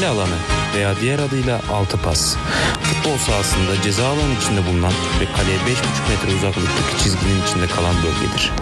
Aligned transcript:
kale 0.00 0.12
alanı 0.12 0.36
veya 0.74 0.96
diğer 1.00 1.18
adıyla 1.18 1.60
altı 1.72 2.02
pas. 2.02 2.36
Futbol 2.82 3.16
sahasında 3.16 3.82
ceza 3.82 4.06
alanı 4.06 4.34
içinde 4.40 4.66
bulunan 4.66 4.92
ve 5.20 5.24
kaleye 5.36 5.58
5,5 5.58 5.64
metre 6.10 6.36
uzaklıktaki 6.36 7.02
çizginin 7.02 7.42
içinde 7.42 7.66
kalan 7.66 7.94
bölgedir. 7.96 8.52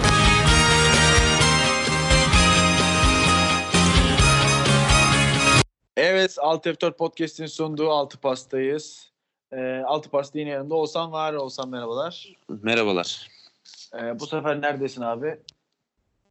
Evet, 5.97 6.37
Alt 6.41 6.67
F4 6.67 6.93
Podcast'in 6.93 7.47
sunduğu 7.47 7.91
Altı 7.91 8.19
Pasta'yız. 8.19 9.11
Ee, 9.53 9.83
Altı 9.87 10.11
Pasta 10.11 10.39
yine 10.39 10.51
yanımda. 10.51 10.75
Oğuzhan 10.75 11.13
var. 11.13 11.35
Oğuzhan 11.35 11.69
merhabalar. 11.69 12.35
Merhabalar. 12.63 13.29
Ee, 13.95 14.21
bu 14.21 14.27
sefer 14.27 14.61
neredesin 14.61 15.03
abi? 15.03 15.39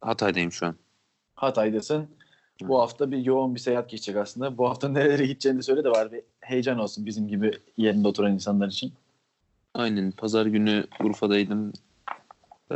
Hatay'dayım 0.00 0.52
şu 0.52 0.66
an. 0.66 0.76
Hatay'dasın. 1.34 2.17
Bu 2.62 2.80
hafta 2.80 3.10
bir 3.10 3.18
yoğun 3.24 3.54
bir 3.54 3.60
seyahat 3.60 3.90
geçecek 3.90 4.16
aslında. 4.16 4.58
Bu 4.58 4.68
hafta 4.68 4.88
nerelere 4.88 5.26
gideceğini 5.26 5.62
söyle 5.62 5.84
de 5.84 5.90
var 5.90 6.12
bir 6.12 6.20
heyecan 6.40 6.78
olsun 6.78 7.06
bizim 7.06 7.28
gibi 7.28 7.52
yerinde 7.76 8.08
oturan 8.08 8.32
insanlar 8.32 8.68
için. 8.68 8.92
Aynen. 9.74 10.10
Pazar 10.10 10.46
günü 10.46 10.84
Urfa'daydım. 11.00 11.72
Ee, 12.70 12.74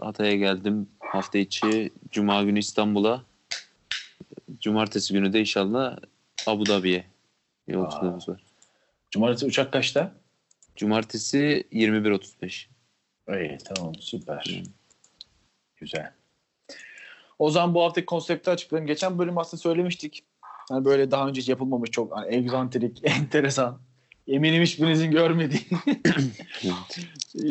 Hatay'a 0.00 0.34
geldim 0.34 0.88
hafta 1.00 1.38
içi. 1.38 1.90
Cuma 2.10 2.42
günü 2.42 2.58
İstanbul'a. 2.58 3.22
Cumartesi 4.60 5.12
günü 5.14 5.32
de 5.32 5.40
inşallah 5.40 5.98
Abu 6.46 6.66
Dhabi'ye 6.66 7.04
yolculuğumuz 7.68 8.28
var. 8.28 8.44
Cumartesi 9.10 9.46
uçak 9.46 9.72
kaçta? 9.72 10.12
Cumartesi 10.76 11.64
21.35. 11.72 12.66
İyi 13.28 13.58
tamam 13.58 13.94
süper. 13.94 14.62
Güzel. 15.76 16.12
O 17.38 17.50
zaman 17.50 17.74
bu 17.74 17.82
haftaki 17.82 18.06
konsepti 18.06 18.50
açıklayayım. 18.50 18.86
Geçen 18.86 19.18
bölüm 19.18 19.38
aslında 19.38 19.60
söylemiştik. 19.60 20.24
Yani 20.70 20.84
böyle 20.84 21.10
daha 21.10 21.28
önce 21.28 21.40
hiç 21.40 21.48
yapılmamış 21.48 21.90
çok 21.90 22.16
hani 22.16 22.34
egzantrik, 22.34 23.00
enteresan. 23.04 23.80
Eminim 24.26 24.62
hiçbirinizin 24.62 25.10
görmediği 25.10 25.60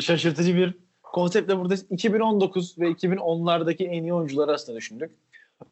şaşırtıcı 0.00 0.56
bir 0.56 0.74
konseptle 1.02 1.58
burada 1.58 1.74
2019 1.90 2.78
ve 2.78 2.90
2010'lardaki 2.90 3.84
en 3.84 4.02
iyi 4.02 4.14
oyuncuları 4.14 4.52
aslında 4.52 4.78
düşündük. 4.78 5.10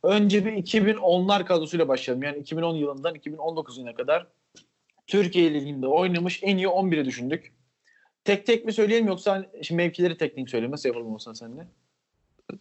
Önce 0.02 0.44
bir 0.44 0.52
2010'lar 0.52 1.44
kadrosuyla 1.44 1.88
başlayalım. 1.88 2.22
Yani 2.22 2.38
2010 2.38 2.74
yılından 2.74 3.14
2019 3.14 3.78
yılına 3.78 3.94
kadar 3.94 4.26
Türkiye 5.06 5.54
Ligi'nde 5.54 5.86
oynamış 5.86 6.40
en 6.42 6.56
iyi 6.56 6.66
11'i 6.66 7.04
düşündük. 7.04 7.52
Tek 8.24 8.46
tek 8.46 8.64
mi 8.64 8.72
söyleyelim 8.72 9.06
yoksa 9.06 9.32
hani 9.32 9.46
şimdi 9.64 9.82
mevkileri 9.82 10.16
tek 10.16 10.36
tek. 10.36 10.70
Nasıl 10.70 10.88
yapalım 10.88 11.14
olsan 11.14 11.32
seninle? 11.32 11.68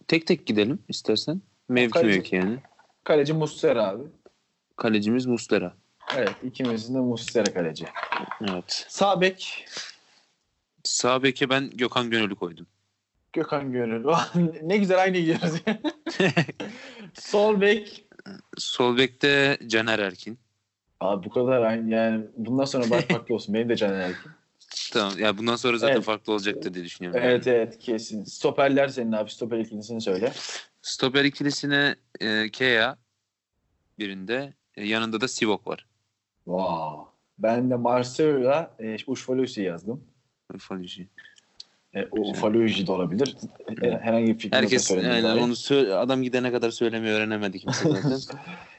Tek 0.08 0.28
tek 0.28 0.48
gidelim 0.48 0.80
istersen. 0.88 1.42
Mevki 1.70 1.92
Kaleci- 2.00 2.18
mevki 2.18 2.36
yani. 2.36 2.58
Kaleci 3.04 3.34
Muslera 3.34 3.88
abi. 3.88 4.04
Kalecimiz 4.78 5.26
Mustera. 5.26 5.74
Evet 6.18 6.36
ikimizin 6.44 6.96
de 6.96 7.00
Muslera 7.00 7.54
kaleci. 7.54 7.86
Evet. 8.50 8.86
Sağ 8.90 9.22
bek 9.22 9.66
Sağ 10.84 11.24
beke 11.24 11.50
ben 11.50 11.70
Gökhan 11.70 12.10
Gönül'ü 12.10 12.36
koydum. 12.36 12.68
Gökhan 13.34 13.72
Gönül. 13.72 14.06
ne 14.64 14.78
güzel 14.78 15.02
aynı 15.02 15.18
gidiyoruz. 15.18 15.54
Sol 17.14 17.62
bek 17.62 18.06
Sol 18.58 18.98
bekte 18.98 19.58
Caner 19.68 20.00
Erkin. 20.00 20.40
Abi 21.00 21.26
bu 21.26 21.30
kadar 21.30 21.62
aynı 21.62 21.94
yani 21.94 22.26
bundan 22.38 22.66
sonra 22.66 22.90
bak 22.90 23.04
farklı 23.04 23.36
olsun. 23.36 23.56
Benim 23.56 23.70
de 23.70 23.76
Caner 23.76 24.00
Erkin. 24.00 24.32
Tamam. 24.94 25.20
Ya 25.20 25.38
bundan 25.38 25.56
sonra 25.56 25.78
zaten 25.78 25.96
Evet. 25.96 26.06
farklı 26.06 26.34
olacaktır 26.34 26.74
diye 26.74 26.86
düşünüyorum. 26.86 27.22
Evet 27.24 27.48
evet 27.48 27.80
kesin. 27.80 28.24
Stoperler 28.24 28.88
senin 28.88 29.12
abi. 29.12 29.32
Stoper 29.32 29.60
ikilisini 29.60 30.02
söyle. 30.02 30.34
Stoper 30.82 31.26
ikilisine 31.26 31.96
e, 32.20 32.50
Kea 32.50 32.98
birinde 34.00 34.54
e, 34.76 34.88
yanında 34.88 35.22
da 35.22 35.28
Sivok 35.28 35.68
var. 35.68 35.86
Wow. 36.46 37.12
Ben 37.38 37.70
de 37.70 37.76
Marcelo'yla 37.76 38.76
e, 38.80 38.98
Uşfalusi 39.08 39.62
yazdım. 39.62 40.04
Faluji. 40.60 41.08
E, 41.94 42.06
Uffalusi 42.12 42.88
de 42.88 42.92
olabilir. 42.92 43.36
E, 43.82 43.92
herhangi 43.92 44.40
bir 44.40 44.44
yok 44.44 44.54
Herkes 44.54 44.92
yani 44.92 45.28
onu 45.28 45.54
sö- 45.54 45.94
adam 45.94 46.24
gidene 46.24 46.52
kadar 46.52 46.72
söylemeyi 46.72 47.14
öğrenemedi 47.14 47.60
kimse 47.60 47.92
zaten. 47.92 48.20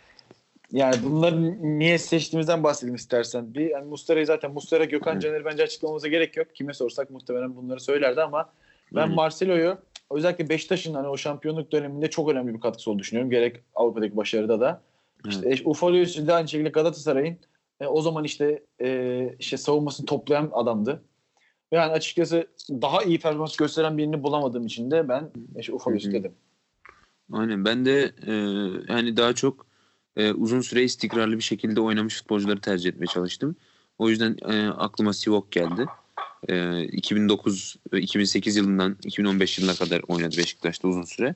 Yani 0.73 0.97
bunları 1.05 1.59
niye 1.79 1.99
seçtiğimizden 1.99 2.63
bahsedelim 2.63 2.95
istersen. 2.95 3.55
Bir 3.55 3.71
yani 3.71 3.89
Muslera'yı 3.89 4.27
zaten 4.27 4.53
Muslera 4.53 4.85
Gökhan. 4.85 5.21
Caner'i 5.21 5.45
bence 5.45 5.63
açıklamamıza 5.63 6.09
gerek 6.09 6.37
yok. 6.37 6.55
Kime 6.55 6.75
sorsak 6.75 7.11
muhtemelen 7.11 7.57
bunları 7.57 7.81
söylerdi 7.81 8.23
ama 8.23 8.51
ben. 8.95 9.15
Marcelo'yu 9.15 9.79
özellikle 10.11 10.49
Beşiktaş'ın 10.49 10.95
hani 10.95 11.09
o 11.09 11.17
şampiyonluk 11.17 11.73
döneminde 11.73 12.11
çok 12.11 12.31
önemli 12.31 12.55
bir 12.55 12.61
katkısı 12.61 12.91
olduğunu 12.91 13.01
düşünüyorum. 13.01 13.31
Gerek 13.31 13.57
Avrupa'daki 13.75 14.17
başarıda 14.17 14.61
da. 14.61 14.83
İşte 15.29 15.55
Uffalusi 15.65 16.27
de 16.27 16.33
aynı 16.35 16.49
şekilde 16.49 16.69
Galatasaray'ın 16.69 17.39
e, 17.81 17.87
o 17.87 18.03
zaman 18.03 18.25
işte 18.25 18.63
e, 18.81 19.31
işte 19.39 19.57
savunmasını 19.57 20.07
toplayan 20.07 20.51
adamdı. 20.53 21.03
Yani 21.73 21.93
açıkçası 21.93 22.47
daha 22.71 23.03
iyi 23.03 23.21
performans 23.21 23.57
gösteren 23.57 23.99
birini 23.99 24.23
bulamadığım 24.23 24.67
için 24.67 24.91
de 24.91 25.09
ben 25.09 25.31
işte 25.57 25.73
hı. 25.73 26.13
dedim. 26.13 26.33
Aynen 27.33 27.65
ben 27.65 27.85
de 27.85 28.13
e, 28.27 28.33
yani 28.93 29.17
daha 29.17 29.33
çok 29.35 29.66
e, 30.17 30.33
uzun 30.33 30.61
süre 30.61 30.83
istikrarlı 30.83 31.37
bir 31.37 31.43
şekilde 31.43 31.81
oynamış 31.81 32.17
futbolcuları 32.17 32.61
tercih 32.61 32.91
etmeye 32.91 33.07
çalıştım. 33.07 33.57
O 33.99 34.09
yüzden 34.09 34.37
e, 34.49 34.69
aklıma 34.69 35.13
Sivok 35.13 35.53
geldi. 35.53 35.87
E, 36.49 36.85
2009 36.85 37.77
ve 37.93 38.01
2008 38.01 38.57
yılından 38.57 38.97
2015 39.05 39.59
yılına 39.59 39.75
kadar 39.75 40.03
oynadı 40.09 40.37
Beşiktaş'ta 40.39 40.89
uzun 40.89 41.03
süre. 41.03 41.35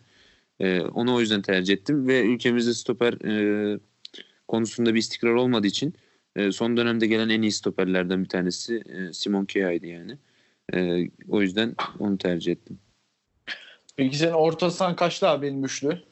E, 0.61 0.81
onu 0.81 1.15
o 1.15 1.21
yüzden 1.21 1.43
tercih 1.43 1.75
ettim 1.75 2.09
ve 2.09 2.23
ülkemizde 2.23 2.75
stoper 2.75 3.13
e, 3.13 3.79
konusunda 4.49 4.95
bir 4.95 4.99
istikrar 4.99 5.35
olmadığı 5.35 5.67
için 5.67 5.95
e, 6.37 6.53
son 6.53 6.77
dönemde 6.77 7.07
gelen 7.07 7.29
en 7.29 7.43
iyi 7.43 7.53
stoperlerden 7.53 8.25
bir 8.25 8.29
tanesi 8.29 8.83
e, 8.87 9.13
Simon 9.13 9.45
Kea'ydı 9.45 9.87
yani. 9.87 10.19
E, 10.75 11.09
o 11.29 11.43
yüzden 11.43 11.75
onu 11.99 12.19
tercih 12.19 12.53
ettim. 12.53 12.79
Peki 13.97 14.19
senin 14.19 14.33
orta 14.33 14.71
sahan 14.71 14.97
kaçtı 14.97 15.29
abi 15.29 15.47
benim 15.47 15.65
üçlü? 15.65 16.03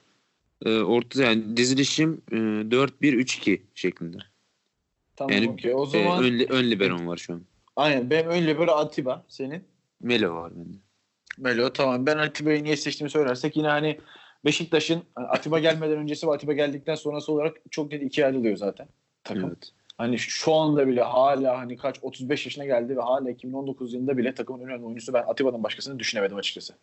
E, 0.64 0.78
orta 0.78 1.22
yani 1.22 1.56
dizilişim 1.56 2.22
e, 2.32 2.36
4-1-3-2 2.36 3.60
şeklinde. 3.74 4.16
Tamam 5.16 5.32
Yani 5.32 5.48
okey. 5.48 5.74
O 5.74 5.84
e, 5.84 5.86
zaman 5.86 6.24
ön, 6.24 6.38
li- 6.38 6.46
ön 6.50 6.70
liberom 6.70 7.06
var 7.06 7.16
şu 7.16 7.32
an. 7.32 7.42
aynen 7.76 8.10
benim 8.10 8.30
ön 8.30 8.58
böyle 8.58 8.70
Atiba 8.70 9.24
senin. 9.28 9.64
Melo 10.00 10.34
var 10.34 10.52
bende. 10.56 10.76
Melo 11.38 11.72
tamam. 11.72 12.06
Ben 12.06 12.18
Atiba'yı 12.18 12.64
niye 12.64 12.76
seçtiğimi 12.76 13.10
söylersek 13.10 13.56
yine 13.56 13.68
hani 13.68 13.98
Beşiktaş'ın 14.44 15.02
hani 15.14 15.26
Atiba 15.26 15.58
gelmeden 15.58 15.98
öncesi 15.98 16.26
ve 16.26 16.30
Atiba 16.30 16.52
geldikten 16.52 16.94
sonrası 16.94 17.32
olarak 17.32 17.56
çok 17.70 17.92
net 17.92 18.02
ikiye 18.02 18.26
ayrılıyor 18.26 18.56
zaten 18.56 18.88
takım. 19.24 19.44
Evet. 19.48 19.72
Hani 19.98 20.18
şu 20.18 20.54
anda 20.54 20.88
bile 20.88 21.02
hala 21.02 21.58
hani 21.58 21.76
kaç 21.76 21.96
35 22.02 22.46
yaşına 22.46 22.64
geldi 22.64 22.96
ve 22.96 23.00
hala 23.00 23.30
2019 23.30 23.94
yılında 23.94 24.18
bile 24.18 24.34
takımın 24.34 24.66
önemli 24.66 24.84
oyuncusu 24.84 25.12
ben 25.12 25.24
Atiba'dan 25.26 25.62
başkasını 25.62 25.98
düşünemedim 25.98 26.36
açıkçası. 26.36 26.74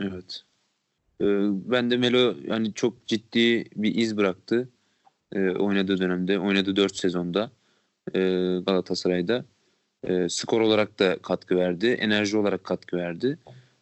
Evet. 0.00 0.44
E, 1.20 1.26
ben 1.70 1.90
de 1.90 1.96
Melo 1.96 2.34
yani 2.46 2.74
çok 2.74 3.06
ciddi 3.06 3.64
bir 3.76 3.94
iz 3.94 4.16
bıraktı. 4.16 4.68
E, 5.32 5.50
oynadığı 5.50 5.98
dönemde. 5.98 6.38
Oynadığı 6.38 6.76
4 6.76 6.96
sezonda 6.96 7.50
e, 8.14 8.20
Galatasaray'da. 8.66 9.44
E, 10.04 10.28
skor 10.28 10.60
olarak 10.60 10.98
da 10.98 11.18
katkı 11.22 11.56
verdi. 11.56 11.86
Enerji 11.86 12.36
olarak 12.36 12.64
katkı 12.64 12.96
verdi. 12.96 13.38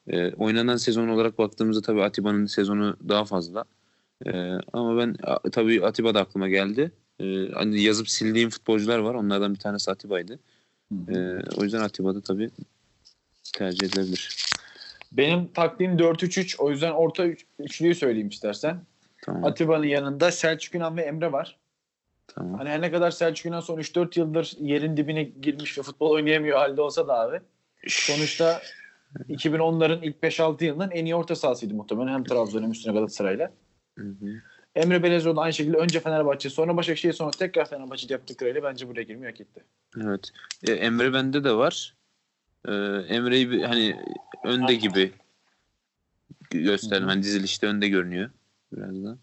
E, 0.07 0.33
oynanan 0.33 0.77
sezon 0.77 1.09
olarak 1.09 1.39
baktığımızda 1.39 1.83
tabii 1.83 2.03
Atiba'nın 2.03 2.47
sezonu 2.47 2.97
daha 3.09 3.25
fazla. 3.25 3.65
E, 4.27 4.31
ama 4.73 4.99
ben 4.99 5.17
a, 5.23 5.51
tabii 5.51 5.85
Atiba 5.87 6.15
da 6.15 6.21
aklıma 6.21 6.49
geldi. 6.49 6.93
E, 7.21 7.49
hani 7.55 7.83
yazıp 7.83 8.11
sildiğim 8.11 8.51
futbolcular 8.51 8.99
var. 8.99 9.15
Onlardan 9.15 9.55
bir 9.55 9.59
tanesi 9.59 9.91
Atiba'ydı. 9.91 10.39
E, 11.09 11.17
o 11.57 11.65
yüzden 11.65 11.81
Atiba'da 11.81 12.21
tabii 12.21 12.51
tercih 13.53 13.87
edilebilir. 13.87 14.48
Benim 15.13 15.49
taktiğim 15.53 15.97
4-3-3 15.97 16.57
o 16.59 16.71
yüzden 16.71 16.93
orta 16.93 17.27
üç, 17.27 17.47
üçlüyü 17.59 17.95
söyleyeyim 17.95 18.29
istersen. 18.29 18.81
Tamam. 19.25 19.45
Atiba'nın 19.45 19.87
yanında 19.87 20.31
Selçuk 20.31 20.75
İnan 20.75 20.97
ve 20.97 21.03
Emre 21.03 21.33
var. 21.33 21.59
tamam. 22.27 22.59
Hani 22.59 22.69
her 22.69 22.81
ne 22.81 22.91
kadar 22.91 23.11
Selçuk 23.11 23.47
İnan 23.47 23.61
son 23.61 23.79
3-4 23.79 24.19
yıldır 24.19 24.53
yerin 24.61 24.97
dibine 24.97 25.23
girmiş 25.23 25.79
ve 25.79 25.83
futbol 25.83 26.11
oynayamıyor 26.11 26.59
halde 26.59 26.81
olsa 26.81 27.09
da 27.09 27.21
abi. 27.21 27.41
Sonuçta 27.89 28.61
2010'ların 29.29 30.05
ilk 30.05 30.23
5-6 30.23 30.65
yılının 30.65 30.91
en 30.91 31.05
iyi 31.05 31.15
orta 31.15 31.37
sahasıydı 31.37 31.75
muhtemelen. 31.75 32.13
Hem 32.13 32.25
Trabzon 32.25 32.63
hem 32.63 32.71
üstüne 32.71 32.93
Galatasaray'la. 32.93 33.53
Hı 33.99 34.05
hı. 34.05 34.27
Emre 34.75 35.03
Belezoğlu 35.03 35.37
da 35.37 35.41
aynı 35.41 35.53
şekilde 35.53 35.77
önce 35.77 36.01
Fenerbahçe 36.01 36.51
sonra 36.51 36.77
Başakşehir 36.77 37.13
sonra 37.13 37.31
tekrar 37.31 37.69
Fenerbahçe'de 37.69 38.13
yaptıklarıyla 38.13 38.63
bence 38.63 38.89
buraya 38.89 39.03
girmeyi 39.03 39.31
hak 39.31 39.41
etti. 39.41 39.65
Evet. 40.03 40.31
E, 40.69 40.73
Emre 40.73 41.13
bende 41.13 41.45
de 41.45 41.53
var. 41.53 41.95
E, 42.65 42.73
Emre'yi 43.09 43.51
bir- 43.51 43.63
hani 43.63 43.97
önde 44.45 44.75
gibi 44.75 45.13
hı. 47.05 47.09
Hani 47.09 47.23
dizilişte 47.23 47.67
önde 47.67 47.89
görünüyor 47.89 48.31
biraz 48.73 49.05
da. 49.05 49.19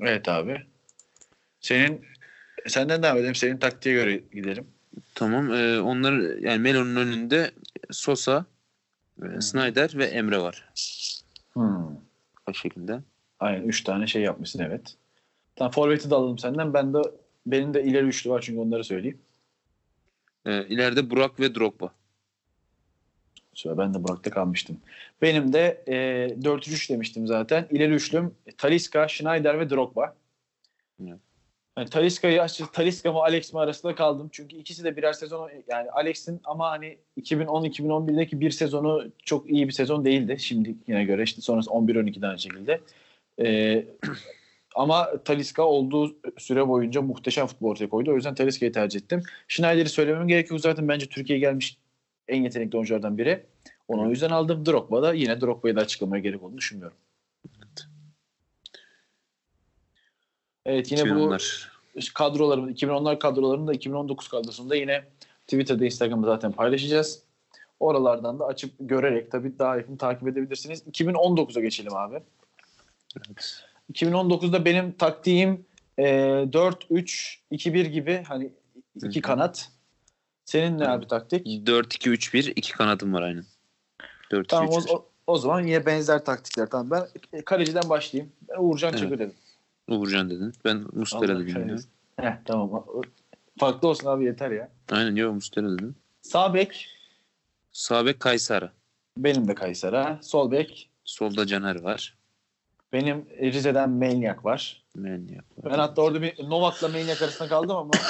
Evet 0.00 0.28
abi. 0.28 0.66
Senin 1.60 2.04
senden 2.66 3.02
devam 3.02 3.18
edelim. 3.18 3.34
Senin 3.34 3.58
taktiğe 3.58 3.94
göre 3.94 4.16
gidelim. 4.32 4.66
Tamam. 5.14 5.52
E, 5.52 5.80
onlar 5.80 6.38
yani 6.40 6.58
Melo'nun 6.58 6.96
önünde 6.96 7.50
Sosa, 7.90 8.46
e, 9.22 9.40
Snyder 9.40 9.90
ve 9.94 10.04
Emre 10.04 10.38
var. 10.38 10.68
Hmm. 11.52 11.86
O 12.48 12.52
şekilde. 12.54 13.00
Aynen 13.40 13.62
3 13.68 13.84
tane 13.84 14.06
şey 14.06 14.22
yapmışsın 14.22 14.58
evet. 14.58 14.94
Tamam 15.56 15.72
forveti 15.72 16.10
de 16.10 16.14
alalım 16.14 16.38
senden. 16.38 16.74
Ben 16.74 16.94
de 16.94 16.98
benim 17.46 17.74
de 17.74 17.84
ileri 17.84 18.06
üçlü 18.06 18.30
var 18.30 18.40
çünkü 18.46 18.60
onları 18.60 18.84
söyleyeyim. 18.84 19.18
Ee, 20.46 20.66
ileride 20.66 21.10
Burak 21.10 21.40
ve 21.40 21.54
Drogba. 21.54 21.94
Şöyle 23.54 23.78
ben 23.78 23.94
de 23.94 24.04
Burak'ta 24.04 24.30
kalmıştım. 24.30 24.80
Benim 25.22 25.52
de 25.52 25.84
e, 25.86 25.94
4-3 26.42 26.92
demiştim 26.92 27.26
zaten. 27.26 27.66
İleri 27.70 27.92
üçlüm 27.92 28.34
Taliska, 28.58 29.08
Schneider 29.08 29.60
ve 29.60 29.70
Drogba. 29.70 30.16
Evet. 31.02 31.18
Yani 31.78 31.88
Taliska'yı 31.88 32.42
açıkçası 32.42 32.72
Taliska 32.72 33.12
mı 33.12 33.18
Alex 33.18 33.52
mi 33.52 33.60
arasında 33.60 33.94
kaldım. 33.94 34.28
Çünkü 34.32 34.56
ikisi 34.56 34.84
de 34.84 34.96
birer 34.96 35.12
sezon 35.12 35.50
yani 35.68 35.90
Alex'in 35.90 36.40
ama 36.44 36.70
hani 36.70 36.98
2010-2011'deki 37.20 38.40
bir 38.40 38.50
sezonu 38.50 39.12
çok 39.24 39.50
iyi 39.50 39.68
bir 39.68 39.72
sezon 39.72 40.04
değildi. 40.04 40.36
Şimdi 40.38 40.74
yine 40.86 41.04
göre 41.04 41.22
işte 41.22 41.40
sonrası 41.40 41.70
11-12'den 41.70 42.28
aynı 42.28 42.38
şekilde. 42.38 42.80
Ee, 43.40 43.84
ama 44.74 45.22
Taliska 45.24 45.62
olduğu 45.62 46.16
süre 46.38 46.68
boyunca 46.68 47.02
muhteşem 47.02 47.46
futbol 47.46 47.70
ortaya 47.70 47.88
koydu. 47.88 48.12
O 48.12 48.14
yüzden 48.14 48.34
Taliska'yı 48.34 48.72
tercih 48.72 49.00
ettim. 49.00 49.22
Schneider'i 49.48 49.88
söylemem 49.88 50.28
gerekiyor. 50.28 50.60
Zaten 50.60 50.88
bence 50.88 51.06
Türkiye'ye 51.06 51.40
gelmiş 51.40 51.78
en 52.28 52.42
yetenekli 52.42 52.76
oyunculardan 52.76 53.18
biri. 53.18 53.46
Onu 53.88 54.06
o 54.06 54.10
yüzden 54.10 54.30
aldım. 54.30 54.66
Drogba 54.66 55.02
da 55.02 55.14
yine 55.14 55.40
Drogba'yı 55.40 55.76
da 55.76 55.80
açıklamaya 55.80 56.22
gerek 56.22 56.42
olduğunu 56.42 56.58
düşünmüyorum. 56.58 56.96
Evet 60.66 60.92
yine 60.92 61.02
bu 61.02 61.06
2010'lar. 61.06 61.68
kadrolarımız 62.14 62.70
2010'lar 62.70 63.18
kadrolarını 63.18 63.66
da 63.66 63.72
2019 63.72 64.28
kadrosunda 64.28 64.76
yine 64.76 65.04
Twitter'da 65.46 65.84
Instagram'da 65.84 66.26
zaten 66.26 66.52
paylaşacağız. 66.52 67.22
Oralardan 67.80 68.38
da 68.38 68.46
açıp 68.46 68.74
görerek 68.80 69.30
tabii 69.30 69.58
daha 69.58 69.76
yakın 69.76 69.96
takip 69.96 70.28
edebilirsiniz. 70.28 70.82
2019'a 70.86 71.60
geçelim 71.60 71.96
abi. 71.96 72.20
Evet. 73.16 73.64
2019'da 73.92 74.64
benim 74.64 74.92
taktiğim 74.92 75.66
e, 75.98 76.04
4-3-2-1 76.04 77.82
gibi 77.86 78.22
hani 78.28 78.52
iki 79.04 79.18
Hı 79.18 79.22
kanat. 79.22 79.68
Senin 80.44 80.78
ne 80.78 80.84
Hı. 80.84 80.90
abi 80.90 81.06
taktik? 81.06 81.46
4-2-3-1 81.46 82.50
iki 82.56 82.72
kanadım 82.72 83.12
var 83.14 83.22
aynen. 83.22 83.44
4-2-3-1. 84.30 84.46
Tamam 84.46 84.68
o, 84.68 84.94
o, 84.94 85.08
o 85.26 85.36
zaman 85.38 85.66
yine 85.66 85.86
benzer 85.86 86.24
taktikler. 86.24 86.70
Tamam 86.70 86.90
ben 86.90 87.38
e, 87.38 87.42
kaleciden 87.44 87.88
başlayayım. 87.88 88.32
Ben 88.48 88.56
Uğurcan 88.58 88.90
Evet. 88.90 89.00
Çakır 89.00 89.18
dedim. 89.18 89.34
Uğurcan 89.88 90.30
dedin. 90.30 90.52
Ben 90.64 90.84
Mustera 90.92 91.38
dedim. 91.38 91.80
Heh, 92.20 92.32
tamam. 92.44 92.86
Farklı 93.60 93.88
olsun 93.88 94.06
abi 94.08 94.24
yeter 94.24 94.50
ya. 94.50 94.68
Aynen 94.90 95.16
yok 95.16 95.34
Mustera 95.34 95.72
dedim. 95.72 95.94
Sağ 96.22 96.54
bek 96.54 96.88
Sağ 97.72 98.06
bek 98.06 98.20
Kaysara. 98.20 98.72
benim 99.18 99.48
de 99.48 99.54
Kaysera. 99.54 100.18
Sol 100.22 100.50
bek 100.50 100.90
Solda 101.04 101.46
Caner 101.46 101.80
var. 101.80 102.16
Benim 102.94 103.26
Rize'den 103.40 103.90
Melnyak 103.90 104.44
var. 104.44 104.82
Menyak 104.94 105.44
var. 105.58 105.72
Ben 105.72 105.78
hatta 105.78 106.02
orada 106.02 106.22
bir 106.22 106.50
Novak'la 106.50 106.88
Melnyak 106.88 107.22
arasında 107.22 107.48
kaldım 107.48 107.76
ama 107.76 107.90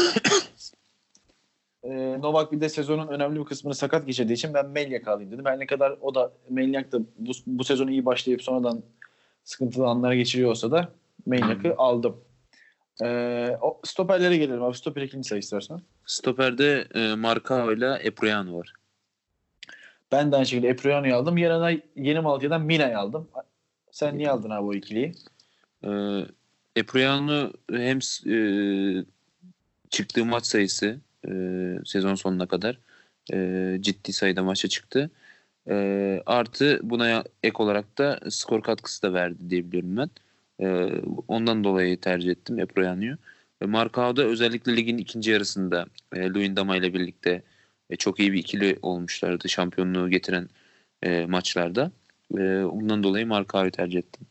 e, 1.83 2.21
Novak 2.21 2.53
bir 2.53 2.61
de 2.61 2.69
sezonun 2.69 3.09
önemli 3.09 3.41
bir 3.41 3.45
kısmını 3.45 3.75
sakat 3.75 4.07
geçirdiği 4.07 4.33
için 4.33 4.55
ben 4.55 4.69
Melnyak 4.69 5.09
alayım 5.09 5.33
dedim. 5.33 5.45
Her 5.45 5.59
ne 5.59 5.67
kadar 5.67 5.99
o 6.01 6.15
da 6.15 6.33
Melnyak 6.51 6.93
da 6.93 7.01
bu, 7.19 7.33
bu 7.47 7.65
sezonu 7.65 7.91
iyi 7.91 8.05
başlayıp 8.05 8.43
sonradan 8.43 8.83
sıkıntılı 9.45 9.87
anlara 9.87 10.15
geçiriyor 10.15 10.51
olsa 10.51 10.71
da 10.71 10.89
Melnyak'ı 11.27 11.75
aldım. 11.79 12.21
E, 13.03 13.59
o 13.61 13.81
stoperlere 13.85 14.37
gelelim 14.37 14.63
abi. 14.63 14.77
Stoper 14.77 15.03
ikinci 15.03 15.29
say 15.29 15.39
istersen. 15.39 15.81
Stoper'de 16.07 16.89
e, 16.95 17.15
Marcao 17.15 17.73
ile 17.73 17.95
Eproyano 17.95 18.59
var. 18.59 18.73
Ben 20.13 20.33
de 20.33 20.37
aynı 20.37 20.47
şekilde 20.47 20.69
Eproyano'yu 20.69 21.17
aldım. 21.17 21.39
Yanına 21.39 21.71
yeni 21.97 22.21
Malatya'dan 22.21 22.63
Mina'yı 22.63 22.99
aldım. 22.99 23.29
Sen 23.95 24.19
niye 24.19 24.31
aldın 24.31 24.51
abi 24.51 24.67
o 24.67 24.75
ikiliyi? 24.75 25.13
E, 25.85 25.91
Eproyano 26.77 27.53
hem 27.71 27.99
e, 28.27 28.37
çıktığı 29.91 30.25
maç 30.25 30.47
sayısı 30.47 31.01
e, 31.29 31.31
sezon 31.85 32.15
sonuna 32.15 32.47
kadar 32.47 32.79
e, 33.33 33.79
ciddi 33.81 34.13
sayıda 34.13 34.43
maça 34.43 34.69
çıktı. 34.69 35.11
E, 35.69 36.23
artı 36.27 36.81
buna 36.83 37.25
ek 37.43 37.63
olarak 37.63 37.99
da 37.99 38.21
skor 38.31 38.63
katkısı 38.63 39.03
da 39.03 39.13
verdi 39.13 39.51
diye 39.51 39.67
biliyorum 39.67 39.97
ben. 39.97 40.11
E, 40.67 40.93
ondan 41.29 41.65
dolayı 41.65 42.01
tercih 42.01 42.31
ettim 42.31 42.59
Eproyano'yu. 42.59 43.17
E, 43.61 43.67
Marcao'da 43.67 44.25
özellikle 44.25 44.77
ligin 44.77 44.99
ikinci 44.99 45.31
yarısında 45.31 45.87
e, 46.15 46.31
Luyendama 46.31 46.77
ile 46.77 46.95
birlikte 46.95 47.43
e, 47.91 47.97
çok 47.97 48.21
iyi 48.21 48.33
bir 48.33 48.39
ikili 48.39 48.79
olmuşlardı 48.83 49.49
şampiyonluğu 49.49 50.11
getiren 50.11 50.49
e, 51.03 51.27
maçlarda. 51.27 51.91
E, 52.39 52.65
ondan 52.65 53.03
dolayı 53.03 53.27
Marcao'yu 53.27 53.71
tercih 53.71 53.99
ettim. 53.99 54.27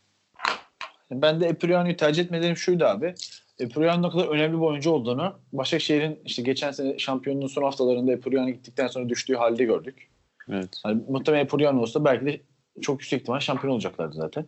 Ben 1.10 1.40
de 1.40 1.46
Epriano'yu 1.46 1.96
tercih 1.96 2.22
etmediğim 2.22 2.56
şuydu 2.56 2.84
abi. 2.84 3.14
Epriano'nun 3.58 4.08
ne 4.08 4.10
kadar 4.10 4.28
önemli 4.28 4.56
bir 4.56 4.62
oyuncu 4.62 4.90
olduğunu 4.90 5.38
Başakşehir'in 5.52 6.20
işte 6.24 6.42
geçen 6.42 6.70
sene 6.70 6.98
şampiyonluğun 6.98 7.46
son 7.46 7.62
haftalarında 7.62 8.12
Epriano 8.12 8.50
gittikten 8.50 8.86
sonra 8.86 9.08
düştüğü 9.08 9.34
halde 9.34 9.64
gördük. 9.64 10.10
Evet. 10.50 10.80
Hani 10.82 11.02
muhtemelen 11.08 11.44
Epriano 11.44 11.80
olsa 11.80 12.04
belki 12.04 12.26
de 12.26 12.40
çok 12.80 13.00
yüksek 13.00 13.20
ihtimal 13.20 13.40
şampiyon 13.40 13.74
olacaklardı 13.74 14.16
zaten. 14.16 14.46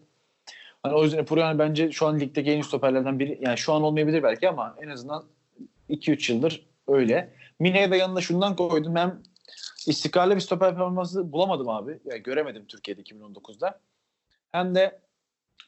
Hani 0.83 0.95
o 0.95 1.05
yüzden 1.05 1.19
Epriano 1.19 1.59
bence 1.59 1.93
şu 1.93 2.07
an 2.07 2.21
ligdeki 2.21 2.51
en 2.51 2.57
iyi 2.57 2.65
stoperlerden 2.65 3.19
biri. 3.19 3.39
Yani 3.43 3.59
şu 3.59 3.73
an 3.73 3.83
olmayabilir 3.83 4.23
belki 4.23 4.49
ama 4.49 4.77
en 4.83 4.89
azından 4.89 5.25
2-3 5.91 6.33
yıldır 6.33 6.67
öyle. 6.89 7.33
Mine'ye 7.61 7.91
de 7.91 7.97
yanına 7.97 8.21
şundan 8.21 8.57
koydum. 8.57 8.95
Ben 8.95 9.23
istikrarlı 9.87 10.35
bir 10.35 10.41
stoper 10.41 10.71
performansı 10.71 11.33
bulamadım 11.33 11.69
abi. 11.69 11.99
Yani 12.05 12.23
göremedim 12.23 12.67
Türkiye'de 12.67 13.03
2019'da. 13.03 13.81
Hem 14.53 14.75
de 14.75 15.01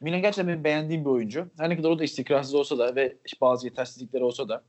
Mine 0.01 0.21
gerçekten 0.21 0.49
benim 0.49 0.65
beğendiğim 0.65 1.05
bir 1.05 1.11
oyuncu. 1.11 1.51
Her 1.59 1.71
ne 1.71 1.77
kadar 1.77 1.91
o 1.91 1.99
da 1.99 2.05
istikrarsız 2.05 2.55
olsa 2.55 2.79
da 2.79 2.97
ve 2.97 3.17
bazı 3.41 3.67
yetersizlikleri 3.67 4.25
olsa 4.25 4.49
da 4.49 4.63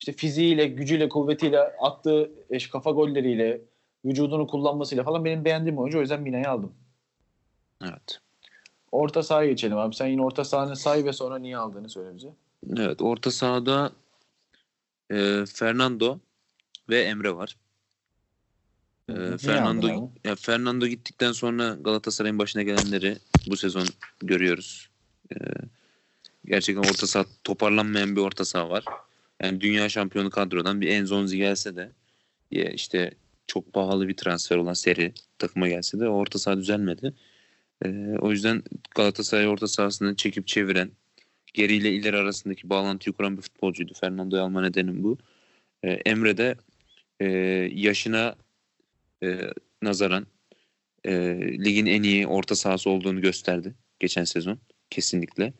işte 0.00 0.12
fiziğiyle, 0.12 0.66
gücüyle, 0.66 1.08
kuvvetiyle, 1.08 1.60
attığı 1.60 2.30
e, 2.50 2.58
kafa 2.58 2.90
golleriyle, 2.90 3.60
vücudunu 4.04 4.46
kullanmasıyla 4.46 5.04
falan 5.04 5.24
benim 5.24 5.44
beğendiğim 5.44 5.78
oyuncu. 5.78 5.98
O 5.98 6.00
yüzden 6.00 6.22
Mine'yi 6.22 6.48
aldım. 6.48 6.74
Evet. 7.82 8.20
Orta 8.92 9.22
sahaya 9.22 9.50
geçelim 9.50 9.78
abi. 9.78 9.94
Sen 9.94 10.06
yine 10.06 10.22
orta 10.22 10.44
sahanı 10.44 10.76
say 10.76 11.04
ve 11.04 11.12
sonra 11.12 11.38
niye 11.38 11.56
aldığını 11.56 11.88
söyle 11.88 12.16
bize. 12.16 12.34
Evet. 12.76 13.02
Orta 13.02 13.30
sahada 13.30 13.92
e, 15.10 15.44
Fernando 15.54 16.18
ve 16.88 17.02
Emre 17.02 17.36
var. 17.36 17.56
E, 19.08 19.12
Niye 19.14 19.36
Fernando 19.38 20.10
ya 20.24 20.36
Fernando 20.36 20.86
gittikten 20.86 21.32
sonra 21.32 21.76
Galatasaray'ın 21.80 22.38
başına 22.38 22.62
gelenleri 22.62 23.16
bu 23.46 23.56
sezon 23.56 23.86
görüyoruz. 24.20 24.88
E, 25.32 25.36
gerçekten 26.44 26.90
orta 26.90 27.06
saha 27.06 27.24
toparlanmayan 27.44 28.16
bir 28.16 28.20
orta 28.20 28.44
saha 28.44 28.70
var. 28.70 28.84
Yani 29.42 29.60
dünya 29.60 29.88
şampiyonu 29.88 30.30
kadrodan 30.30 30.80
bir 30.80 30.88
Enzonzi 30.88 31.36
gelse 31.36 31.76
de 31.76 31.92
ya 32.50 32.70
işte 32.70 33.10
çok 33.46 33.72
pahalı 33.72 34.08
bir 34.08 34.16
transfer 34.16 34.56
olan 34.56 34.72
seri 34.72 35.12
takıma 35.38 35.68
gelse 35.68 36.00
de 36.00 36.08
orta 36.08 36.38
saha 36.38 36.56
düzelmedi. 36.56 37.14
E, 37.84 37.88
o 38.20 38.30
yüzden 38.30 38.62
Galatasaray 38.94 39.48
orta 39.48 39.68
sahasını 39.68 40.16
çekip 40.16 40.46
çeviren 40.46 40.90
geriyle 41.54 41.92
ileri 41.92 42.16
arasındaki 42.16 42.70
bağlantıyı 42.70 43.14
kuran 43.14 43.36
bir 43.36 43.42
futbolcuydu. 43.42 43.94
Fernando'yu 43.94 44.42
alma 44.42 44.60
nedenim 44.62 45.02
bu. 45.04 45.18
E, 45.82 45.90
Emre 45.90 46.36
de 46.36 46.56
e, 47.20 47.26
yaşına 47.74 48.36
e, 49.22 49.40
nazaran 49.82 50.26
e, 51.04 51.12
ligin 51.64 51.86
en 51.86 52.02
iyi 52.02 52.26
orta 52.26 52.54
sahası 52.54 52.90
olduğunu 52.90 53.20
gösterdi 53.20 53.74
geçen 54.00 54.24
sezon. 54.24 54.58
Kesinlikle. 54.90 55.52